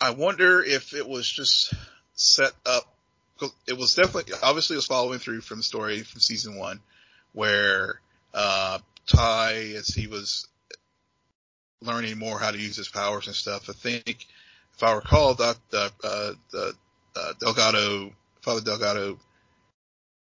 [0.00, 1.72] I wonder if it was just
[2.14, 2.84] set up.
[3.66, 6.80] It was definitely obviously it was following through from the story from season one,
[7.32, 8.00] where
[8.34, 10.46] uh Ty, as he was
[11.80, 13.70] learning more how to use his powers and stuff.
[13.70, 14.26] I think,
[14.74, 16.74] if I recall, uh, uh, the
[17.16, 19.18] uh, Delgado, Father Delgado,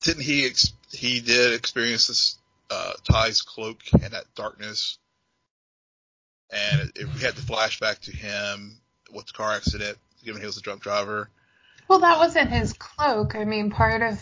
[0.01, 0.45] didn't he?
[0.45, 2.37] Ex- he did experience this
[2.69, 4.99] uh, Ty's cloak and that darkness,
[6.51, 8.77] and it, it, we had the flashback to him
[9.15, 11.29] with the car accident, given he was a drunk driver.
[11.87, 13.35] Well, that wasn't his cloak.
[13.35, 14.19] I mean, part of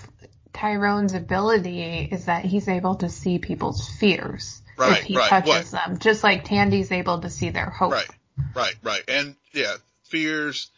[0.53, 5.71] Tyrone's ability is that he's able to see people's fears Right, if he right, touches
[5.71, 7.91] them, just like Tandy's able to see their hope.
[7.91, 8.09] Right,
[8.55, 9.75] right, right, and yeah,
[10.05, 10.71] fears,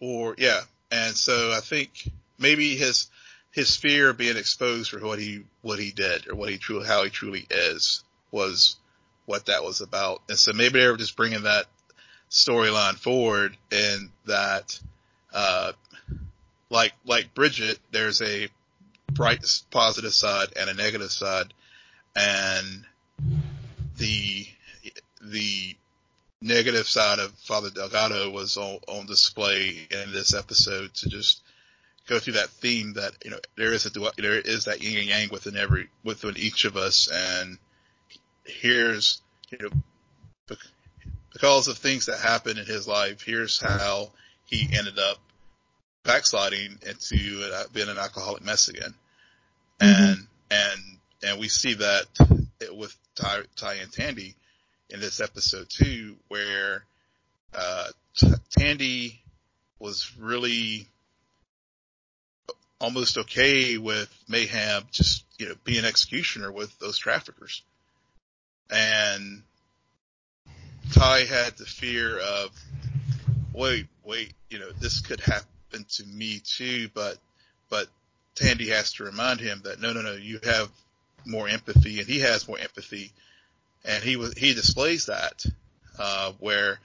[0.00, 3.08] or yeah, and so I think maybe his
[3.52, 6.86] his fear of being exposed for what he what he did or what he truly
[6.86, 8.02] how he truly is
[8.32, 8.76] was
[9.26, 11.66] what that was about, and so maybe they were just bringing that
[12.30, 14.78] storyline forward, and that
[15.32, 15.72] uh,
[16.70, 18.48] like like Bridget, there's a
[19.12, 21.52] bright positive side and a negative side,
[22.14, 22.84] and
[23.98, 24.46] the
[25.22, 25.76] the
[26.40, 31.42] negative side of Father Delgado was on, on display in this episode to just
[32.06, 35.08] go through that theme that you know there is a there is that yin and
[35.08, 37.58] yang within every within each of us, and
[38.44, 40.56] here's you know
[41.36, 44.10] because of things that happened in his life, here's how
[44.46, 45.18] he ended up
[46.02, 48.94] backsliding into being an alcoholic mess again,
[49.78, 50.80] and and
[51.22, 52.06] and we see that
[52.72, 54.34] with Ty, Ty and Tandy
[54.88, 56.84] in this episode too, where
[57.54, 59.20] uh, T- Tandy
[59.78, 60.88] was really
[62.80, 67.60] almost okay with Mayhem just you know being executioner with those traffickers,
[68.70, 69.42] and
[70.92, 72.50] Ty had the fear of
[73.52, 77.18] wait wait you know this could happen to me too, but
[77.68, 77.88] but
[78.34, 80.70] Tandy has to remind him that no no no you have
[81.24, 83.12] more empathy and he has more empathy
[83.84, 85.44] and he was he displays that
[85.98, 86.78] uh, where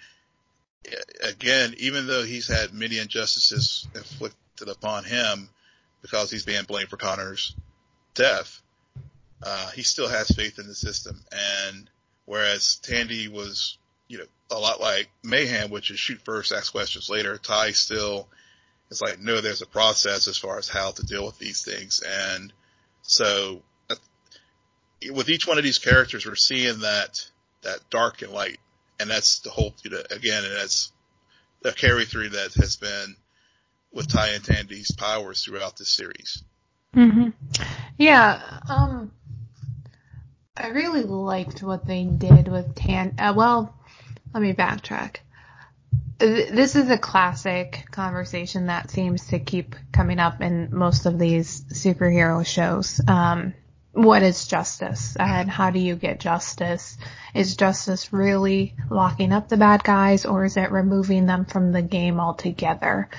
[1.23, 5.49] again even though he's had many injustices inflicted upon him
[6.01, 7.55] because he's being blamed for Connor's
[8.15, 8.61] death
[9.43, 11.23] uh, he still has faith in the system.
[11.31, 11.89] And
[12.25, 13.77] whereas Tandy was,
[14.11, 18.27] you know, a lot like Mayhem, which is shoot first, ask questions later, Ty still
[18.89, 22.03] is like, no, there's a process as far as how to deal with these things.
[22.05, 22.51] And
[23.03, 23.95] so uh,
[25.13, 27.25] with each one of these characters, we're seeing that,
[27.61, 28.59] that dark and light.
[28.99, 30.91] And that's the whole, you know, again, and that's
[31.63, 33.15] a carry through that has been
[33.93, 36.43] with Ty and Tandy's powers throughout this series.
[36.93, 37.29] Mm-hmm.
[37.97, 38.59] Yeah.
[38.69, 39.13] Um,
[40.57, 43.15] I really liked what they did with Tan.
[43.17, 43.73] Uh, well,
[44.33, 45.17] let me backtrack.
[46.19, 51.61] This is a classic conversation that seems to keep coming up in most of these
[51.65, 53.01] superhero shows.
[53.07, 53.53] Um,
[53.93, 56.97] what is justice and how do you get justice?
[57.33, 61.81] Is justice really locking up the bad guys or is it removing them from the
[61.81, 63.09] game altogether?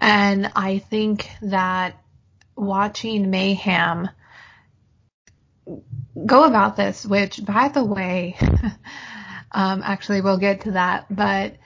[0.00, 1.96] And I think that
[2.54, 4.10] watching Mayhem
[6.26, 8.36] go about this, which by the way,
[9.52, 11.56] um, actually we'll get to that, but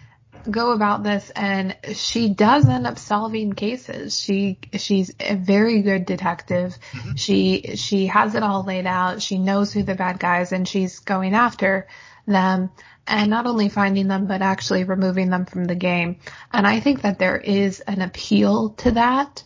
[0.51, 4.18] go about this and she does end up solving cases.
[4.18, 6.77] She, she's a very good detective.
[6.92, 7.14] Mm-hmm.
[7.14, 9.23] She, she has it all laid out.
[9.23, 11.88] She knows who the bad guys and she's going after
[12.27, 12.70] them
[13.07, 16.16] and not only finding them, but actually removing them from the game.
[16.53, 19.44] And I think that there is an appeal to that.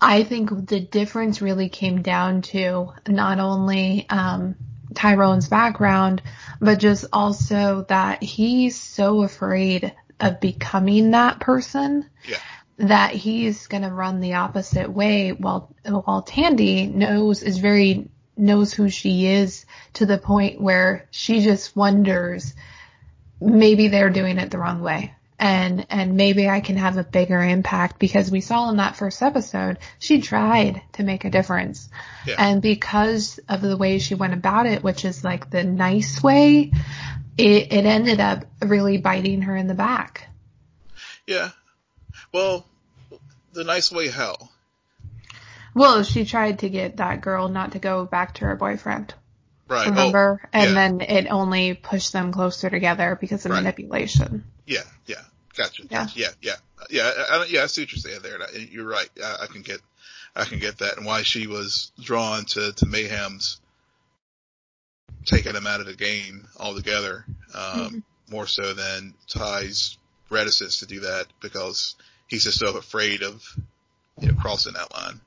[0.00, 4.56] I think the difference really came down to not only um,
[4.94, 6.22] Tyrone's background,
[6.60, 12.38] but just also that he's so afraid of becoming that person yeah.
[12.78, 18.72] that he's going to run the opposite way while while Tandy knows is very knows
[18.72, 22.54] who she is to the point where she just wonders
[23.40, 27.40] maybe they're doing it the wrong way and and maybe I can have a bigger
[27.40, 31.88] impact because we saw in that first episode she tried to make a difference.
[32.26, 32.34] Yeah.
[32.38, 36.72] And because of the way she went about it, which is like the nice way,
[37.36, 40.28] it, it ended up really biting her in the back.
[41.26, 41.50] Yeah.
[42.32, 42.66] Well,
[43.52, 44.36] the nice way how?
[45.74, 49.14] Well, she tried to get that girl not to go back to her boyfriend.
[49.68, 49.88] Right.
[49.88, 50.40] Remember?
[50.42, 50.74] Oh, and yeah.
[50.74, 53.58] then it only pushed them closer together because of right.
[53.58, 54.44] manipulation.
[54.66, 55.16] Yeah, yeah.
[55.56, 55.82] Gotcha.
[55.82, 55.88] Yeah.
[55.88, 56.18] Gotcha.
[56.18, 56.54] Yeah, yeah.
[56.90, 58.38] Yeah, I, yeah, I see what you're saying there.
[58.58, 59.10] You're right.
[59.22, 59.80] I, I can get,
[60.34, 63.60] I can get that and why she was drawn to, to Mayhem's
[65.24, 67.98] taking him out of the game altogether, um, mm-hmm.
[68.30, 69.98] more so than Ty's
[70.30, 71.96] reticence to do that because
[72.28, 73.44] he's just so afraid of,
[74.20, 75.20] you know, crossing that line.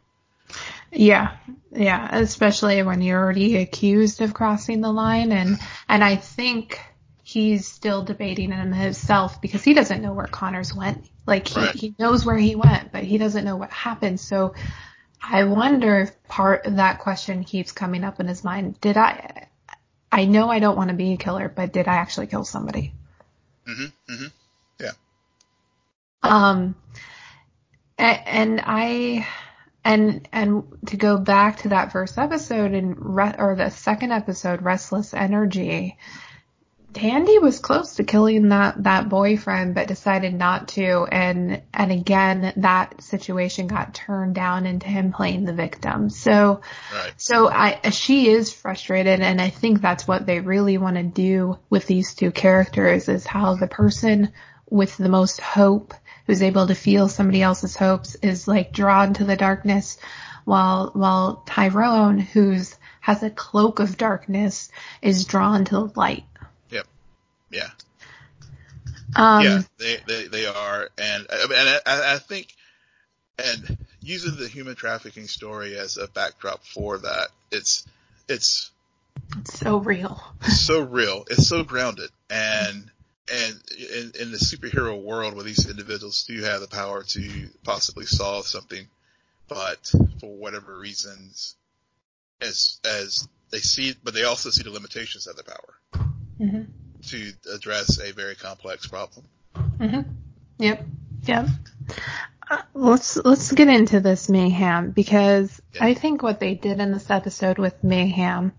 [0.92, 1.38] Yeah,
[1.72, 6.80] yeah, especially when you're already accused of crossing the line and, and I think
[7.24, 11.10] he's still debating in himself because he doesn't know where Connors went.
[11.26, 11.76] Like he, right.
[11.76, 14.20] he knows where he went, but he doesn't know what happened.
[14.20, 14.54] So
[15.22, 18.82] I wonder if part of that question keeps coming up in his mind.
[18.82, 19.48] Did I,
[20.12, 22.94] I know I don't want to be a killer, but did I actually kill somebody?
[23.66, 24.14] Mm-hmm.
[24.14, 24.28] Mm-hmm.
[24.82, 24.92] Yeah.
[26.24, 26.76] Um,
[27.98, 29.28] and, and I,
[29.84, 34.62] and and to go back to that first episode and re- or the second episode,
[34.62, 35.98] Restless Energy,
[36.94, 41.08] Tandy was close to killing that that boyfriend, but decided not to.
[41.12, 46.10] And and again, that situation got turned down into him playing the victim.
[46.10, 46.62] So,
[46.94, 47.13] right.
[47.17, 51.58] so I she is frustrated, and I think that's what they really want to do
[51.70, 54.32] with these two characters is how the person
[54.70, 55.94] with the most hope
[56.32, 59.98] who's able to feel somebody else's hopes is like drawn to the darkness
[60.46, 66.24] while while Tyrone who's has a cloak of darkness is drawn to the light.
[66.70, 66.88] Yep.
[67.52, 67.70] Yeah.
[69.13, 70.88] Um, yeah, they, they, they are.
[70.98, 72.48] And, and I, I think,
[73.38, 77.86] and using the human trafficking story as a backdrop for that, it's,
[78.30, 78.72] it's,
[79.38, 80.24] it's so real.
[80.47, 81.26] so real.
[81.30, 82.10] It's so grounded.
[82.30, 82.89] And
[83.32, 88.05] and in, in the superhero world where these individuals do have the power to possibly
[88.05, 88.86] solve something,
[89.47, 91.55] but for whatever reasons,
[92.41, 96.07] as as they see, but they also see the limitations of their power
[96.39, 96.63] mm-hmm.
[97.07, 99.25] to address a very complex problem.
[99.55, 100.11] Mm-hmm.
[100.59, 100.86] Yep.
[101.23, 101.47] Yep.
[102.49, 105.86] Uh, let's let's get into this mayhem because yeah.
[105.86, 108.51] I think what they did in this episode with mayhem,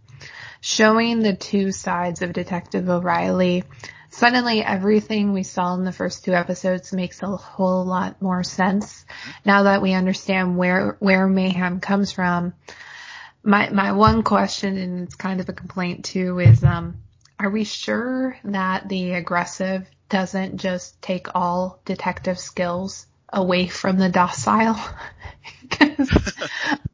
[0.61, 3.65] showing the two sides of Detective O'Reilly
[4.13, 9.05] suddenly everything we saw in the first two episodes makes a whole lot more sense
[9.45, 12.53] now that we understand where where mayhem comes from.
[13.43, 16.99] My my one question and it's kind of a complaint too is um
[17.39, 24.09] are we sure that the aggressive doesn't just take all detective skills away from the
[24.09, 24.79] docile.
[25.63, 26.13] Because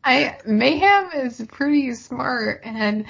[0.05, 3.07] I Mayhem is pretty smart and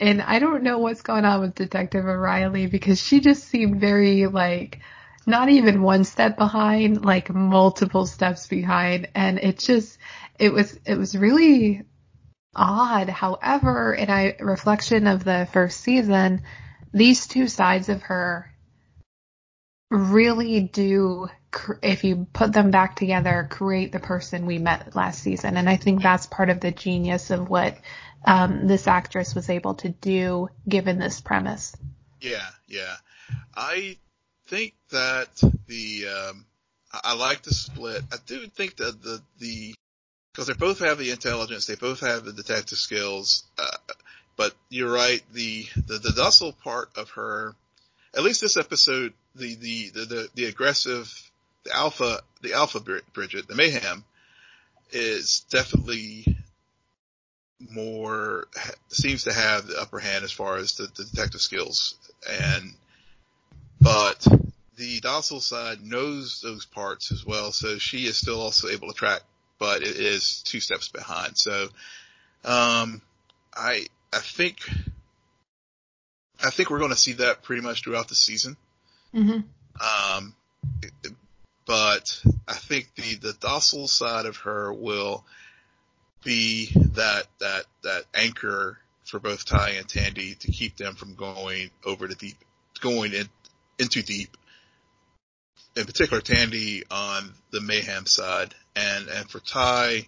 [0.00, 4.26] and I don't know what's going on with Detective O'Reilly because she just seemed very
[4.26, 4.80] like
[5.26, 9.98] not even one step behind, like multiple steps behind, and it just
[10.38, 11.82] it was it was really
[12.54, 13.08] odd.
[13.08, 16.42] However, in a reflection of the first season,
[16.92, 18.51] these two sides of her
[19.92, 21.28] really do,
[21.82, 25.56] if you put them back together, create the person we met last season.
[25.56, 27.76] And I think that's part of the genius of what
[28.24, 31.76] um, this actress was able to do given this premise.
[32.20, 32.96] Yeah, yeah.
[33.54, 33.98] I
[34.46, 35.28] think that
[35.66, 36.46] the um,
[36.92, 38.02] I like the split.
[38.12, 39.74] I do think that the the
[40.32, 43.44] because they both have the intelligence, they both have the detective skills.
[43.58, 43.76] Uh,
[44.36, 47.54] but you're right, the, the the docile part of her,
[48.16, 51.12] at least this episode, the the the the, the aggressive,
[51.64, 54.04] the alpha, the alpha Brigid, the mayhem,
[54.90, 56.36] is definitely
[57.70, 58.48] more
[58.88, 61.94] seems to have the upper hand as far as the, the detective skills
[62.28, 62.72] and
[63.80, 64.26] but
[64.76, 68.94] the docile side knows those parts as well so she is still also able to
[68.94, 69.22] track
[69.62, 71.38] but it is two steps behind.
[71.38, 71.68] So,
[72.44, 73.00] um,
[73.54, 74.58] I, I think,
[76.42, 78.56] I think we're going to see that pretty much throughout the season.
[79.14, 79.40] Mm-hmm.
[80.18, 80.34] Um,
[81.66, 85.24] but I think the, the docile side of her will
[86.24, 91.70] be that, that, that anchor for both Ty and Tandy to keep them from going
[91.84, 92.36] over the deep,
[92.80, 93.28] going in,
[93.78, 94.36] into deep.
[95.76, 100.06] In particular, Tandy on the mayhem side and and for Ty,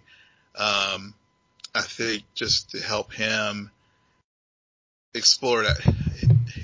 [0.55, 1.13] um,
[1.73, 3.71] I think just to help him
[5.13, 5.79] explore that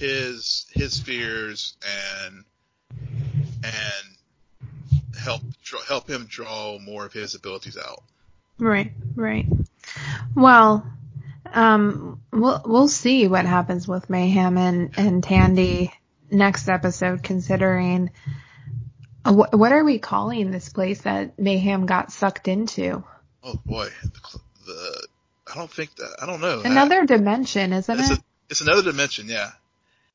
[0.02, 1.78] his his fears
[2.26, 2.44] and
[3.64, 5.42] and help
[5.88, 8.04] help him draw more of his abilities out.
[8.58, 9.46] Right, right.
[10.36, 10.86] Well,
[11.54, 15.94] um, we'll we'll see what happens with Mayhem and and Tandy
[16.32, 18.10] next episode, considering
[19.24, 23.04] uh, what, what are we calling this place that Mayhem got sucked into?
[23.44, 25.08] Oh boy, the, the
[25.52, 26.62] I don't think that I don't know.
[26.62, 28.18] Another that, dimension, isn't it's it?
[28.18, 29.52] A, it's another dimension, yeah.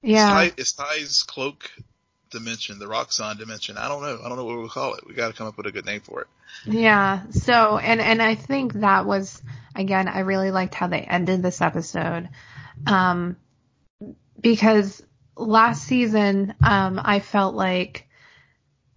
[0.02, 0.42] Yeah.
[0.42, 1.70] It's, it's Ty's cloak
[2.30, 3.76] dimension, the Roxxon dimension.
[3.76, 4.18] I don't know.
[4.22, 5.06] I don't know what we'll call it.
[5.06, 6.26] We got to come up with a good name for it.
[6.64, 7.22] Yeah.
[7.30, 9.40] So, and and I think that was
[9.74, 12.28] again, I really liked how they ended this episode,
[12.86, 13.36] um,
[14.40, 15.02] because
[15.36, 18.08] last season, um, I felt like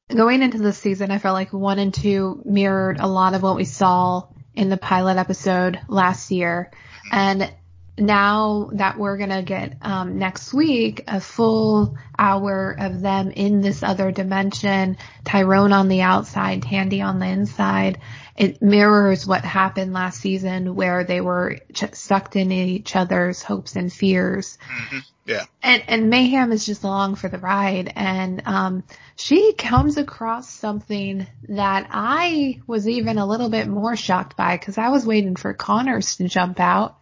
[0.10, 3.56] going into this season, I felt like one and two mirrored a lot of what
[3.56, 6.72] we saw in the pilot episode last year.
[7.12, 7.52] And
[8.00, 13.62] now that we're going to get um, next week a full hour of them in
[13.62, 18.00] this other dimension, Tyrone on the outside, Tandy on the inside,
[18.36, 23.76] it mirrors what happened last season where they were ch- sucked into each other's hopes
[23.76, 24.58] and fears.
[24.72, 25.00] Mm-hmm.
[25.26, 25.45] Yeah.
[25.62, 27.91] And, and Mayhem is just along for the ride.
[27.95, 28.84] And, um,
[29.20, 34.78] she comes across something that I was even a little bit more shocked by because
[34.78, 36.97] I was waiting for Connors to jump out.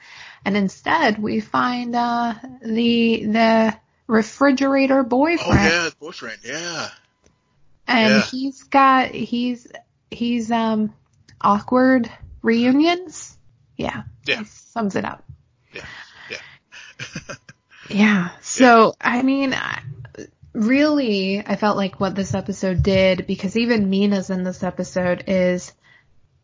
[0.48, 3.78] And instead we find, uh, the, the
[4.08, 5.60] refrigerator boyfriend.
[5.60, 6.90] Oh yeah, boyfriend, yeah.
[7.86, 8.22] And Yeah.
[8.22, 9.68] he's got, he's,
[10.10, 10.94] he's, um,
[11.42, 12.10] awkward
[12.42, 13.38] reunions.
[13.76, 14.04] Yeah.
[14.26, 14.44] Yeah.
[14.46, 15.26] Sums it up.
[15.74, 15.86] Yeah.
[16.30, 17.36] Yeah.
[17.90, 18.30] Yeah.
[18.42, 19.82] So, I mean, I-
[20.54, 25.74] really, I felt like what this episode did, because even Mina's in this episode, is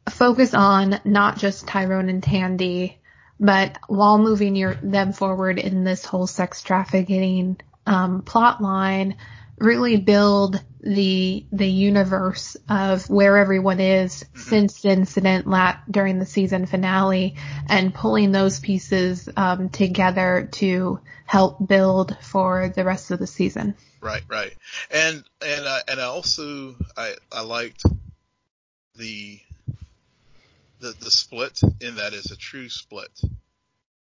[0.10, 2.98] focus on not just Tyrone and Tandy,
[3.44, 9.18] but while moving your, them forward in this whole sex trafficking um, plot line,
[9.58, 16.26] really build the the universe of where everyone is since the incident la- during the
[16.26, 17.36] season finale,
[17.68, 23.76] and pulling those pieces um, together to help build for the rest of the season.
[24.00, 24.54] Right, right.
[24.90, 27.84] And and I and I also I I liked
[28.96, 29.40] the
[30.84, 33.10] the the split in that is a true split.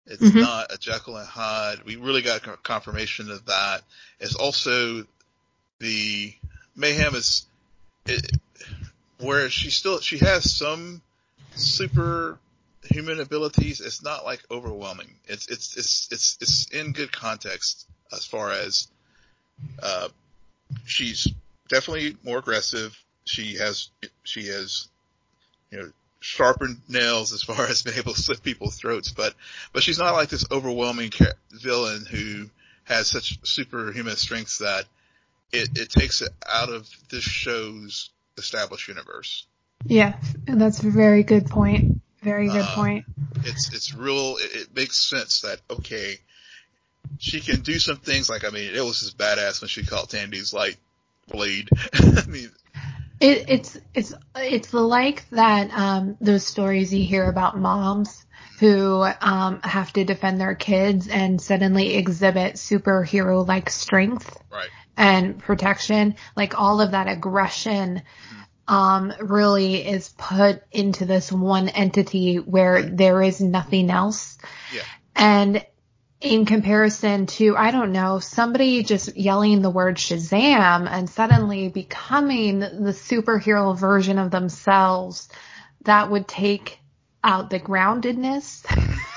[0.05, 0.41] It's Mhm.
[0.41, 1.85] not a Jekyll and Hyde.
[1.85, 3.85] We really got confirmation of that.
[4.19, 5.07] It's also
[5.79, 6.35] the
[6.75, 7.47] mayhem is
[8.07, 8.37] it,
[9.19, 11.03] where she still she has some
[11.55, 12.41] super
[12.83, 13.81] human abilities.
[13.81, 15.15] It's not like overwhelming.
[15.27, 18.89] It's it's it's it's it's in good context as far as
[19.81, 20.09] uh,
[20.85, 21.29] she's
[21.69, 22.99] definitely more aggressive.
[23.25, 23.89] She has
[24.25, 24.89] she has
[25.71, 25.93] you know
[26.23, 29.35] sharpened nails as far as being able to slit people's throats, but
[29.73, 32.49] but she's not like this overwhelming ca- villain who
[32.85, 34.85] has such superhuman strengths that
[35.53, 39.47] it, it takes it out of this show's established universe.
[39.85, 40.17] Yeah,
[40.47, 42.01] that's a very good point.
[42.23, 43.05] Very good Uh, point.
[43.45, 44.37] It's it's real.
[44.39, 46.19] It, it makes sense that okay,
[47.19, 48.31] she can do some things.
[48.31, 50.77] Like I mean, it was just badass when she caught Tandy's light
[51.29, 51.69] blade.
[51.93, 52.51] I mean,
[53.23, 58.27] It, it's it's it's like that um, those stories you hear about moms
[58.59, 64.69] who um, have to defend their kids and suddenly exhibit superhero like strength right?
[64.97, 66.17] and protection.
[66.37, 68.03] Like all of that aggression
[68.67, 74.39] um, really is put into this one entity where there is nothing else.
[74.73, 74.83] Yeah.
[75.15, 75.65] And
[76.23, 82.61] in comparison to, I don't know, somebody just yelling the word Shazam and suddenly becoming
[82.61, 85.29] the superhero version of themselves,
[85.85, 86.79] that would take
[87.25, 88.65] out the groundedness.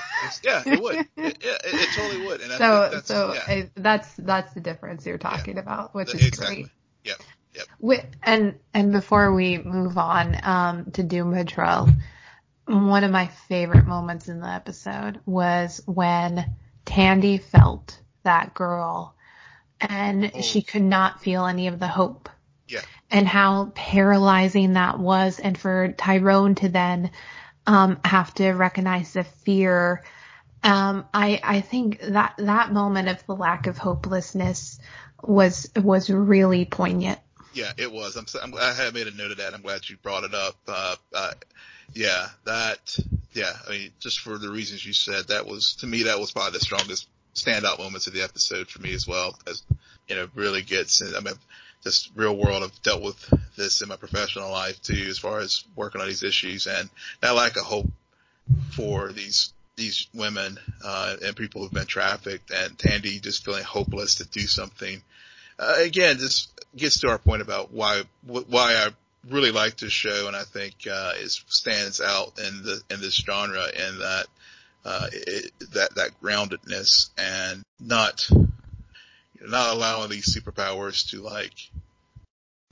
[0.42, 0.96] Yeah, it would.
[0.96, 2.40] It, it, it, totally would.
[2.40, 6.18] And so, that's, so yeah, I, that's, that's the difference you're talking about, which the-
[6.18, 6.62] is exactly.
[6.62, 6.70] great.
[7.04, 7.16] Yep.
[7.54, 8.14] Yep.
[8.22, 11.88] And and before we move on um, to Doom Patrol,
[12.66, 16.56] one of my favorite moments in the episode was when
[16.86, 19.14] Tandy felt that girl,
[19.80, 20.40] and Oh.
[20.40, 22.30] she could not feel any of the hope.
[22.68, 22.80] Yeah.
[23.10, 27.10] And how paralyzing that was, and for Tyrone to then
[27.66, 30.02] um, have to recognize the fear.
[30.64, 34.80] Um, I I think that that moment of the lack of hopelessness
[35.22, 37.20] was was really poignant.
[37.52, 38.16] Yeah, it was.
[38.16, 39.54] I'm, so- I'm I had made a note of that.
[39.54, 40.56] I'm glad you brought it up.
[40.66, 41.32] Uh, uh,
[41.94, 42.98] yeah, that,
[43.32, 46.32] yeah, I mean, just for the reasons you said, that was, to me, that was
[46.32, 49.62] probably the strongest standout moments of the episode for me as well, as,
[50.08, 51.34] you know, really gets, I mean,
[51.84, 55.64] just real world, I've dealt with this in my professional life too, as far as
[55.76, 56.88] working on these issues and
[57.20, 57.88] that lack of hope
[58.72, 64.16] for these, these women, uh, and people who've been trafficked and Tandy just feeling hopeless
[64.16, 65.02] to do something.
[65.58, 68.88] Uh, again, this gets to our point about why, why I
[69.28, 73.14] really like this show and I think, uh, it stands out in the, in this
[73.14, 74.26] genre and that,
[74.84, 78.28] uh, it, that, that groundedness and not,
[79.40, 81.54] not allowing these superpowers to like,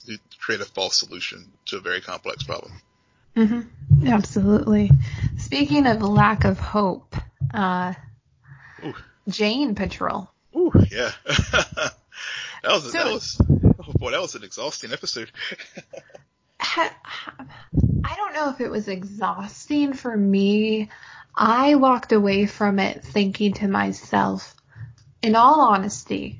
[0.05, 2.71] to create a false solution to a very complex problem.
[3.35, 4.07] Mm-hmm.
[4.07, 4.89] Absolutely.
[5.37, 7.15] Speaking of lack of hope,
[7.53, 7.93] uh,
[8.83, 8.93] Ooh.
[9.27, 10.29] Jane Patrol.
[10.55, 11.11] Ooh, yeah.
[11.25, 11.93] that
[12.63, 15.31] was, that was, oh boy, that was an exhausting episode.
[16.59, 20.89] I don't know if it was exhausting for me.
[21.35, 24.55] I walked away from it thinking to myself,
[25.21, 26.39] in all honesty,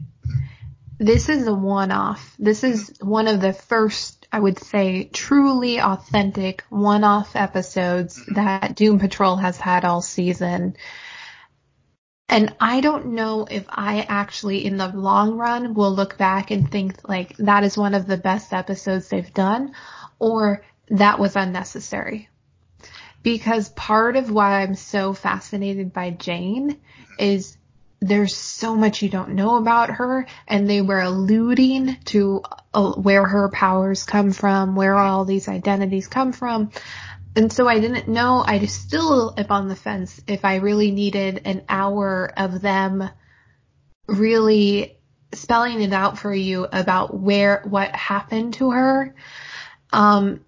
[0.97, 2.35] this is a one-off.
[2.39, 8.35] This is one of the first, I would say, truly authentic one-off episodes mm-hmm.
[8.35, 10.77] that Doom Patrol has had all season.
[12.29, 16.71] And I don't know if I actually, in the long run, will look back and
[16.71, 19.73] think like that is one of the best episodes they've done
[20.19, 22.29] or that was unnecessary.
[23.23, 26.79] Because part of why I'm so fascinated by Jane
[27.17, 27.57] is
[27.99, 32.43] there's so much you don't know about her and they were alluding to
[32.73, 36.71] uh, where her powers come from, where all these identities come from.
[37.35, 41.41] And so I didn't know, I still am on the fence if I really needed
[41.45, 43.09] an hour of them
[44.07, 44.97] really
[45.33, 49.15] spelling it out for you about where, what happened to her.
[49.91, 50.41] Um,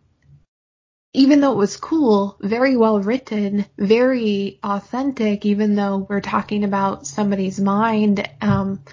[1.13, 7.07] even though it was cool, very well written, very authentic, even though we're talking about
[7.07, 8.83] somebody's mind, um,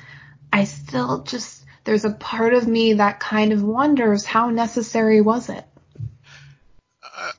[0.53, 5.51] I still just, there's a part of me that kind of wonders how necessary was
[5.51, 5.65] it?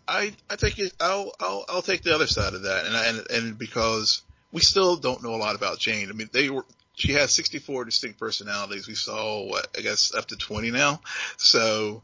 [0.08, 2.86] I, I, take it, I'll, I'll, I'll take the other side of that.
[2.86, 6.10] And, I, and, and because we still don't know a lot about Jane.
[6.10, 8.88] I mean, they were, she has 64 distinct personalities.
[8.88, 11.01] We saw, what, I guess up to 20 now.
[11.38, 12.03] So,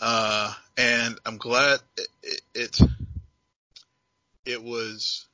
[0.00, 2.80] uh, and I'm glad it, it, it,
[4.44, 5.26] it was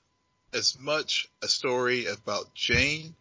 [0.53, 3.15] as much a story about Jane,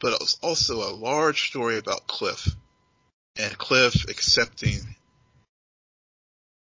[0.00, 2.54] but it was also a large story about Cliff
[3.36, 4.80] and Cliff accepting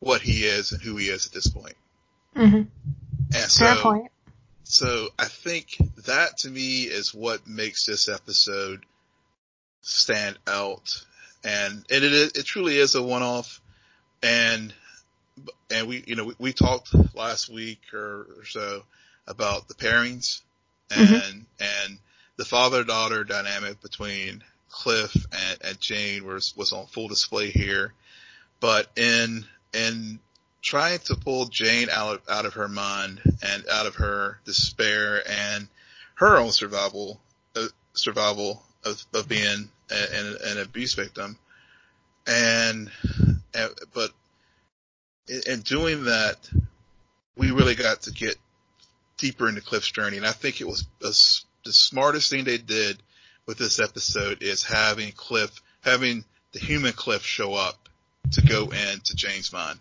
[0.00, 1.76] what he is and who he is at this point.
[2.36, 2.62] Mm-hmm.
[3.34, 4.10] And so, Fair point.
[4.64, 8.84] so I think that to me is what makes this episode
[9.82, 11.04] stand out.
[11.42, 13.60] And, and it it truly is a one-off.
[14.22, 14.72] And,
[15.70, 18.84] and we, you know, we, we talked last week or, or so
[19.26, 20.40] about the pairings
[20.90, 21.44] and, Mhm.
[21.60, 21.98] and
[22.36, 27.92] the father-daughter dynamic between Cliff and, and Jane was, was on full display here.
[28.60, 30.18] But in, in
[30.62, 35.22] trying to pull Jane out of, out of her mind and out of her despair
[35.28, 35.68] and
[36.16, 37.20] her own survival,
[37.56, 41.38] uh, survival of, of being a, an, an abuse victim.
[42.26, 42.90] And,
[43.94, 44.10] but
[45.28, 46.36] in, in doing that,
[47.36, 48.36] we really got to get
[49.16, 50.16] deeper into Cliff's journey.
[50.16, 51.12] And I think it was a,
[51.64, 52.98] the smartest thing they did
[53.46, 55.50] with this episode is having Cliff,
[55.82, 57.88] having the human Cliff show up
[58.32, 59.80] to go into Jane's mind.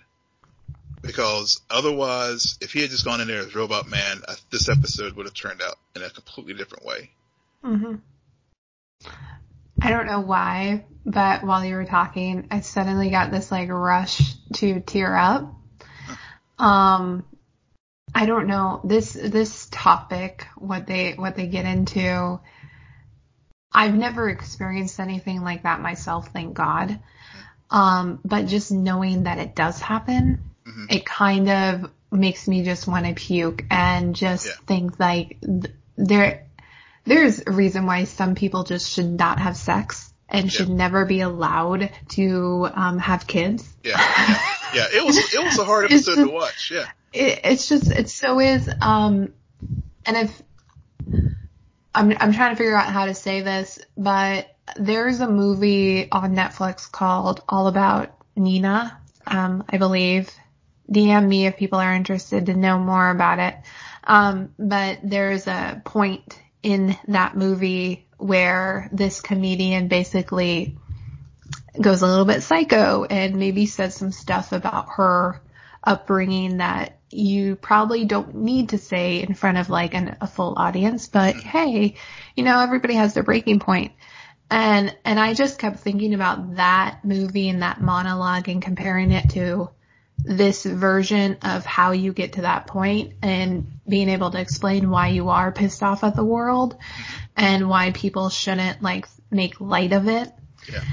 [1.01, 4.21] Because otherwise, if he had just gone in there as Robot Man,
[4.51, 7.11] this episode would have turned out in a completely different way.
[7.63, 7.95] Mm-hmm.
[9.81, 14.35] I don't know why, but while you were talking, I suddenly got this like rush
[14.55, 15.53] to tear up.
[16.59, 17.25] Um,
[18.15, 22.39] I don't know this this topic what they what they get into.
[23.73, 26.99] I've never experienced anything like that myself, thank God.
[27.71, 30.85] Um, but just knowing that it does happen, mm-hmm.
[30.89, 34.51] it kind of makes me just want to puke and just yeah.
[34.67, 36.45] think like th- there
[37.05, 40.75] there's a reason why some people just should not have sex and should yeah.
[40.75, 43.71] never be allowed to um, have kids.
[43.83, 44.39] Yeah, yeah,
[44.73, 46.71] yeah, It was it was a hard episode just, to watch.
[46.71, 48.69] Yeah, it, it's just it so is.
[48.81, 49.33] Um,
[50.05, 50.41] and if
[51.93, 54.47] I'm I'm trying to figure out how to say this, but
[54.77, 58.99] there's a movie on Netflix called All About Nina.
[59.27, 60.29] Um, I believe.
[60.91, 63.55] DM me if people are interested to know more about it.
[64.03, 70.77] Um, but there's a point in that movie where this comedian basically
[71.79, 75.41] goes a little bit psycho and maybe says some stuff about her
[75.83, 80.53] upbringing that you probably don't need to say in front of like an, a full
[80.57, 81.47] audience, but mm-hmm.
[81.47, 81.95] hey,
[82.35, 83.91] you know, everybody has their breaking point.
[84.49, 89.31] And, and I just kept thinking about that movie and that monologue and comparing it
[89.31, 89.69] to
[90.23, 95.09] this version of how you get to that point and being able to explain why
[95.09, 96.77] you are pissed off at the world
[97.35, 100.31] and why people shouldn't like make light of it.
[100.71, 100.83] Yeah.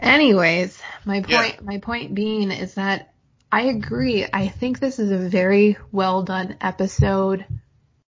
[0.00, 1.60] Anyways, my point, yeah.
[1.62, 3.12] my point being is that
[3.52, 4.26] I agree.
[4.32, 7.44] I think this is a very well done episode.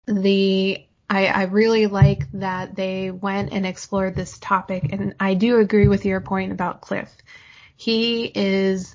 [0.06, 5.58] The, I, I really like that they went and explored this topic and I do
[5.58, 7.10] agree with your point about Cliff.
[7.76, 8.94] He is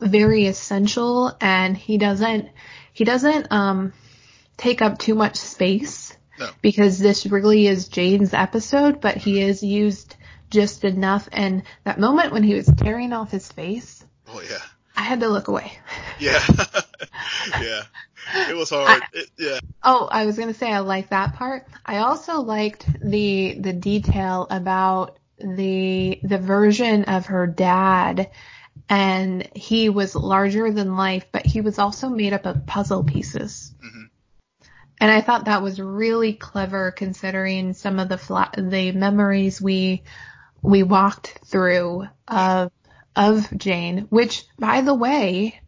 [0.00, 2.48] very essential and he doesn't
[2.92, 3.92] he doesn't um
[4.56, 6.48] take up too much space no.
[6.62, 10.16] because this really is Jane's episode, but he is used
[10.50, 14.04] just enough and that moment when he was tearing off his face.
[14.28, 14.58] Oh yeah.
[14.96, 15.72] I had to look away.
[16.18, 16.38] Yeah.
[17.62, 17.82] yeah.
[18.50, 18.86] It was hard.
[18.86, 19.58] I, it, yeah.
[19.82, 21.66] Oh, I was going to say I like that part.
[21.86, 28.30] I also liked the the detail about the the version of her dad
[28.90, 33.72] and he was larger than life, but he was also made up of puzzle pieces.
[33.78, 34.02] Mm-hmm.
[35.00, 40.02] And I thought that was really clever considering some of the fla- the memories we
[40.60, 42.72] we walked through of
[43.14, 45.58] of Jane, which by the way,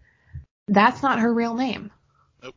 [0.67, 1.93] that's not her real name.
[2.43, 2.57] Nope.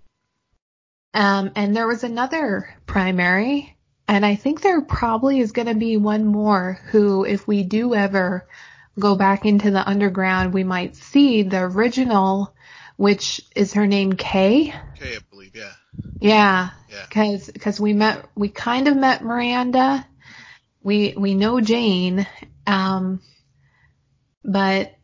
[1.13, 5.95] Um, and there was another primary, and I think there probably is going to be
[5.95, 8.47] one more who, if we do ever
[8.99, 12.53] go back into the underground, we might see the original,
[12.97, 14.73] which is her name Kay.
[14.99, 15.71] Kay, I believe, yeah.
[16.19, 16.69] Yeah.
[16.89, 17.05] Yeah.
[17.09, 20.05] Cause, cause we met, we kind of met Miranda.
[20.81, 22.25] We, we know Jane.
[22.65, 23.21] Um,
[24.43, 24.95] but,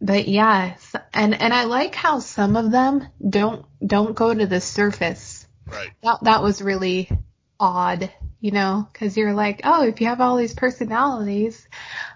[0.00, 0.76] but yeah,
[1.12, 5.46] and, and I like how some of them don't, don't go to the surface.
[5.66, 5.90] Right.
[6.02, 7.10] That, that was really
[7.58, 8.10] odd,
[8.40, 11.68] you know, cause you're like, oh, if you have all these personalities,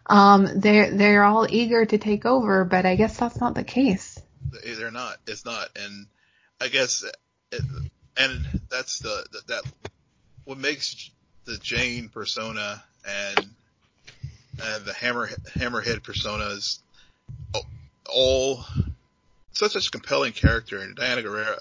[0.07, 4.20] um, they're they're all eager to take over, but I guess that's not the case.
[4.64, 5.16] They're not.
[5.27, 6.07] It's not, and
[6.61, 7.05] I guess,
[7.53, 7.62] it,
[8.16, 9.62] and that's the, the that
[10.45, 11.11] what makes
[11.45, 13.47] the Jane persona and
[14.62, 16.79] and the hammer hammerhead personas
[18.09, 18.64] all
[19.53, 21.59] such a compelling character and Diana Guerrero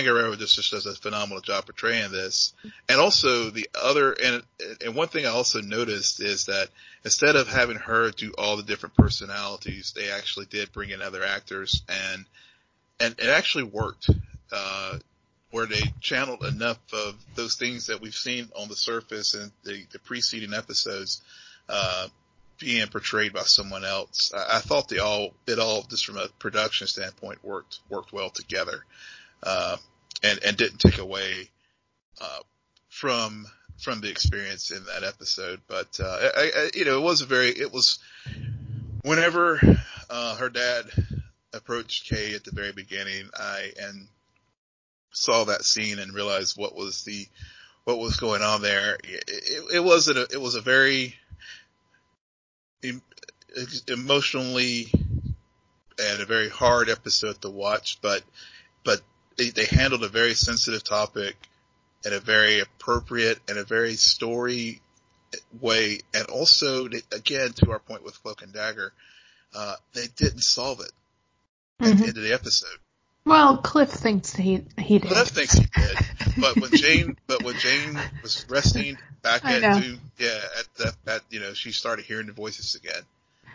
[0.00, 2.54] Guerrero just, just does a phenomenal job portraying this.
[2.88, 4.42] And also the other, and,
[4.82, 6.68] and one thing I also noticed is that
[7.04, 11.22] instead of having her do all the different personalities, they actually did bring in other
[11.22, 12.24] actors and,
[13.00, 14.08] and it actually worked,
[14.50, 14.98] uh,
[15.50, 19.84] where they channeled enough of those things that we've seen on the surface and the,
[19.92, 21.20] the preceding episodes,
[21.68, 22.08] uh,
[22.58, 24.32] being portrayed by someone else.
[24.34, 28.30] I, I thought they all, it all, just from a production standpoint, worked, worked well
[28.30, 28.84] together
[29.42, 29.76] uh,
[30.22, 31.48] and and didn't take away
[32.20, 32.40] uh,
[32.88, 33.46] from
[33.78, 35.60] from the experience in that episode.
[35.66, 37.98] But uh, I, I, you know, it was a very it was
[39.02, 39.60] whenever
[40.10, 40.84] uh, her dad
[41.52, 44.08] approached Kay at the very beginning, I and
[45.10, 47.26] saw that scene and realized what was the
[47.84, 48.96] what was going on there.
[49.04, 51.16] It, it, it wasn't a, it was a very
[53.88, 54.88] emotionally
[55.98, 58.22] and a very hard episode to watch, but,
[58.84, 59.00] but
[59.36, 61.36] they, they handled a very sensitive topic
[62.04, 64.80] in a very appropriate and a very story
[65.60, 66.00] way.
[66.14, 68.92] And also, again, to our point with Cloak and Dagger,
[69.54, 70.92] uh, they didn't solve it
[71.80, 71.98] at mm-hmm.
[71.98, 72.78] the end of the episode.
[73.24, 75.10] Well, Cliff thinks he he did.
[75.10, 75.96] Cliff thinks he did,
[76.38, 81.20] but when Jane, but when Jane was resting back at Doom, yeah, at the, at
[81.30, 83.02] you know, she started hearing the voices again.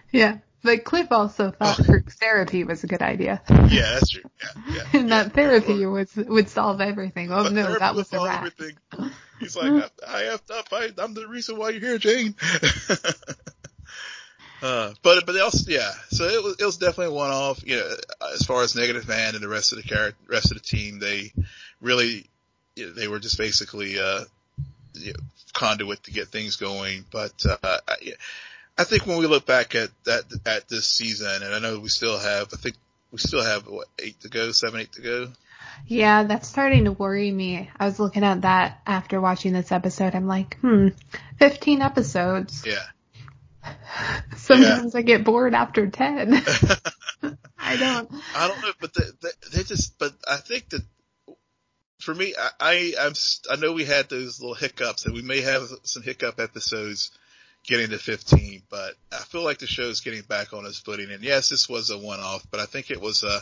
[0.10, 3.42] Yeah, but Cliff also thought group therapy was a good idea.
[3.50, 4.24] Yeah, that's true.
[4.42, 4.84] Yeah, yeah.
[5.00, 7.32] and that therapy was would solve everything.
[7.32, 8.38] Oh no, that was the rat.
[8.38, 8.78] Everything.
[9.40, 10.94] He's like, I, I have to fight.
[10.98, 12.36] I'm the reason why you're here, Jane.
[14.60, 17.64] Uh, but but also yeah, so it was it was definitely one off.
[17.64, 17.92] You know,
[18.34, 20.98] as far as Negative Man and the rest of the character, rest of the team,
[20.98, 21.32] they
[21.80, 22.28] really
[22.76, 24.24] you know, they were just basically uh,
[24.94, 25.20] you know,
[25.54, 27.06] conduit to get things going.
[27.12, 28.14] But uh, I,
[28.78, 31.90] I think when we look back at that at this season, and I know we
[31.90, 32.76] still have, I think
[33.12, 35.28] we still have what eight to go, seven, eight to go.
[35.86, 37.70] Yeah, that's starting to worry me.
[37.80, 40.16] I was looking at that after watching this episode.
[40.16, 40.90] I'm like, hmm,
[41.40, 42.64] 15 episodes.
[42.66, 42.84] Yeah.
[44.36, 45.00] Sometimes yeah.
[45.00, 46.34] I get bored after 10.
[47.60, 48.12] I don't.
[48.36, 50.82] I don't know, but they, they, they, just, but I think that
[52.00, 53.14] for me, I, I, I'm,
[53.50, 57.12] I know we had those little hiccups and we may have some hiccup episodes
[57.68, 61.12] getting to 15, but I feel like the show is getting back on its footing.
[61.12, 63.42] And yes, this was a one-off, but I think it was a,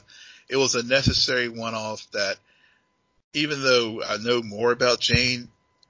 [0.50, 2.38] it was a necessary one-off that
[3.34, 5.48] even though I know more about Jane,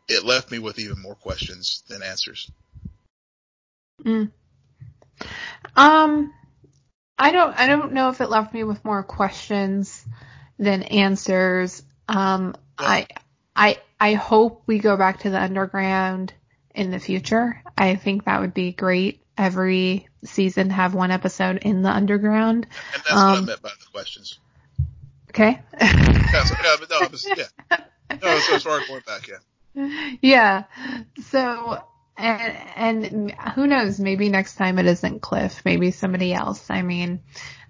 [0.09, 2.51] it left me with even more questions than answers.
[4.03, 4.31] Mm.
[5.75, 6.33] Um,
[7.17, 10.05] I don't, I don't know if it left me with more questions
[10.59, 11.83] than answers.
[12.09, 13.07] Um, I,
[13.55, 16.33] I, I hope we go back to the underground
[16.75, 17.61] in the future.
[17.77, 19.21] I think that would be great.
[19.37, 22.67] Every season have one episode in the underground.
[22.93, 24.39] And that's um, what I um, meant by the questions.
[25.29, 25.59] Okay.
[25.81, 27.77] yeah, so, yeah, but no, was, yeah.
[28.21, 30.15] No, so far going back, yeah.
[30.21, 30.63] Yeah.
[31.23, 31.83] So
[32.17, 36.69] and, and who knows, maybe next time it isn't Cliff, maybe somebody else.
[36.69, 37.21] I mean,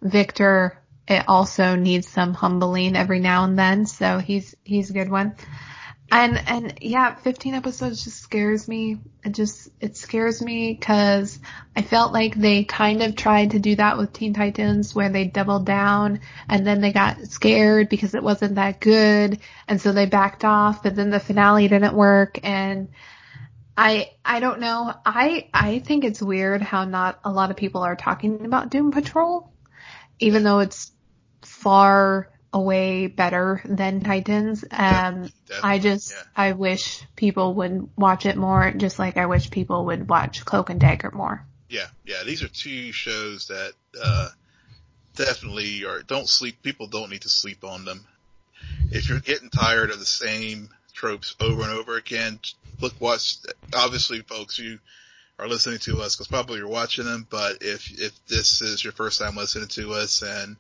[0.02, 5.10] Victor, it also needs some humbling every now and then, so he's, he's a good
[5.10, 5.36] one.
[6.12, 9.00] And, and yeah, 15 episodes just scares me.
[9.24, 11.40] It just, it scares me cause
[11.76, 15.26] I felt like they kind of tried to do that with Teen Titans where they
[15.26, 19.40] doubled down and then they got scared because it wasn't that good.
[19.68, 22.90] And so they backed off, but then the finale didn't work and,
[23.78, 24.94] I I don't know.
[25.06, 28.92] I I think it's weird how not a lot of people are talking about Doom
[28.92, 29.52] Patrol,
[30.20, 30.92] even though it's
[31.42, 34.64] far away better than Titans.
[34.72, 35.30] Um,
[35.62, 36.24] I just yeah.
[36.38, 40.70] I wish people would watch it more, just like I wish people would watch Cloak
[40.70, 41.46] and Dagger more.
[41.70, 42.24] Yeah, yeah.
[42.26, 44.30] These are two shows that uh,
[45.18, 46.02] definitely are.
[46.02, 46.64] Don't sleep.
[46.64, 48.06] People don't need to sleep on them.
[48.90, 52.40] If you're getting tired of the same tropes over and over again.
[52.80, 53.36] Look, watch.
[53.76, 54.80] Obviously, folks, you
[55.38, 57.28] are listening to us because probably you're watching them.
[57.30, 60.56] But if if this is your first time listening to us and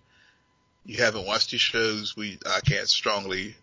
[0.85, 3.55] you haven't watched these shows, we I can't strongly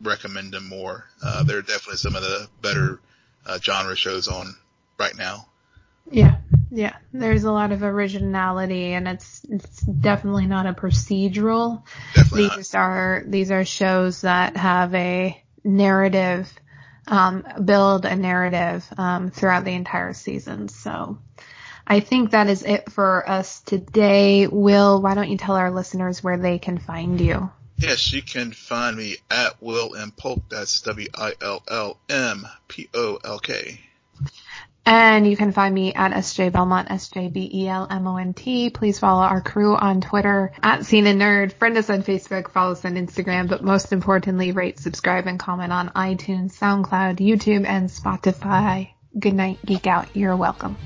[0.00, 1.06] recommend them more.
[1.22, 3.00] Uh, they're definitely some of the better
[3.46, 4.54] uh, genre shows on
[4.98, 5.46] right now.
[6.10, 6.36] Yeah,
[6.70, 6.96] yeah.
[7.12, 11.82] There's a lot of originality, and it's it's definitely not a procedural.
[12.14, 12.80] Definitely these not.
[12.80, 16.52] are these are shows that have a narrative,
[17.08, 20.68] um, build a narrative um, throughout the entire season.
[20.68, 21.18] So
[21.86, 24.46] I think that is it for us today.
[24.46, 27.50] Will, why don't you tell our listeners where they can find you?
[27.78, 30.42] Yes, you can find me at Will M Polk.
[30.48, 33.80] That's W I L L M P O L K.
[34.88, 38.70] And you can find me at SJ Belmont, S-J-B-E-L-M-O-N-T.
[38.70, 41.54] Please follow our crew on Twitter at Scene and Nerd.
[41.54, 45.72] Friend us on Facebook, follow us on Instagram, but most importantly, rate, subscribe, and comment
[45.72, 48.90] on iTunes, SoundCloud, YouTube, and Spotify.
[49.18, 50.14] Good night, Geek Out.
[50.14, 50.76] You're welcome.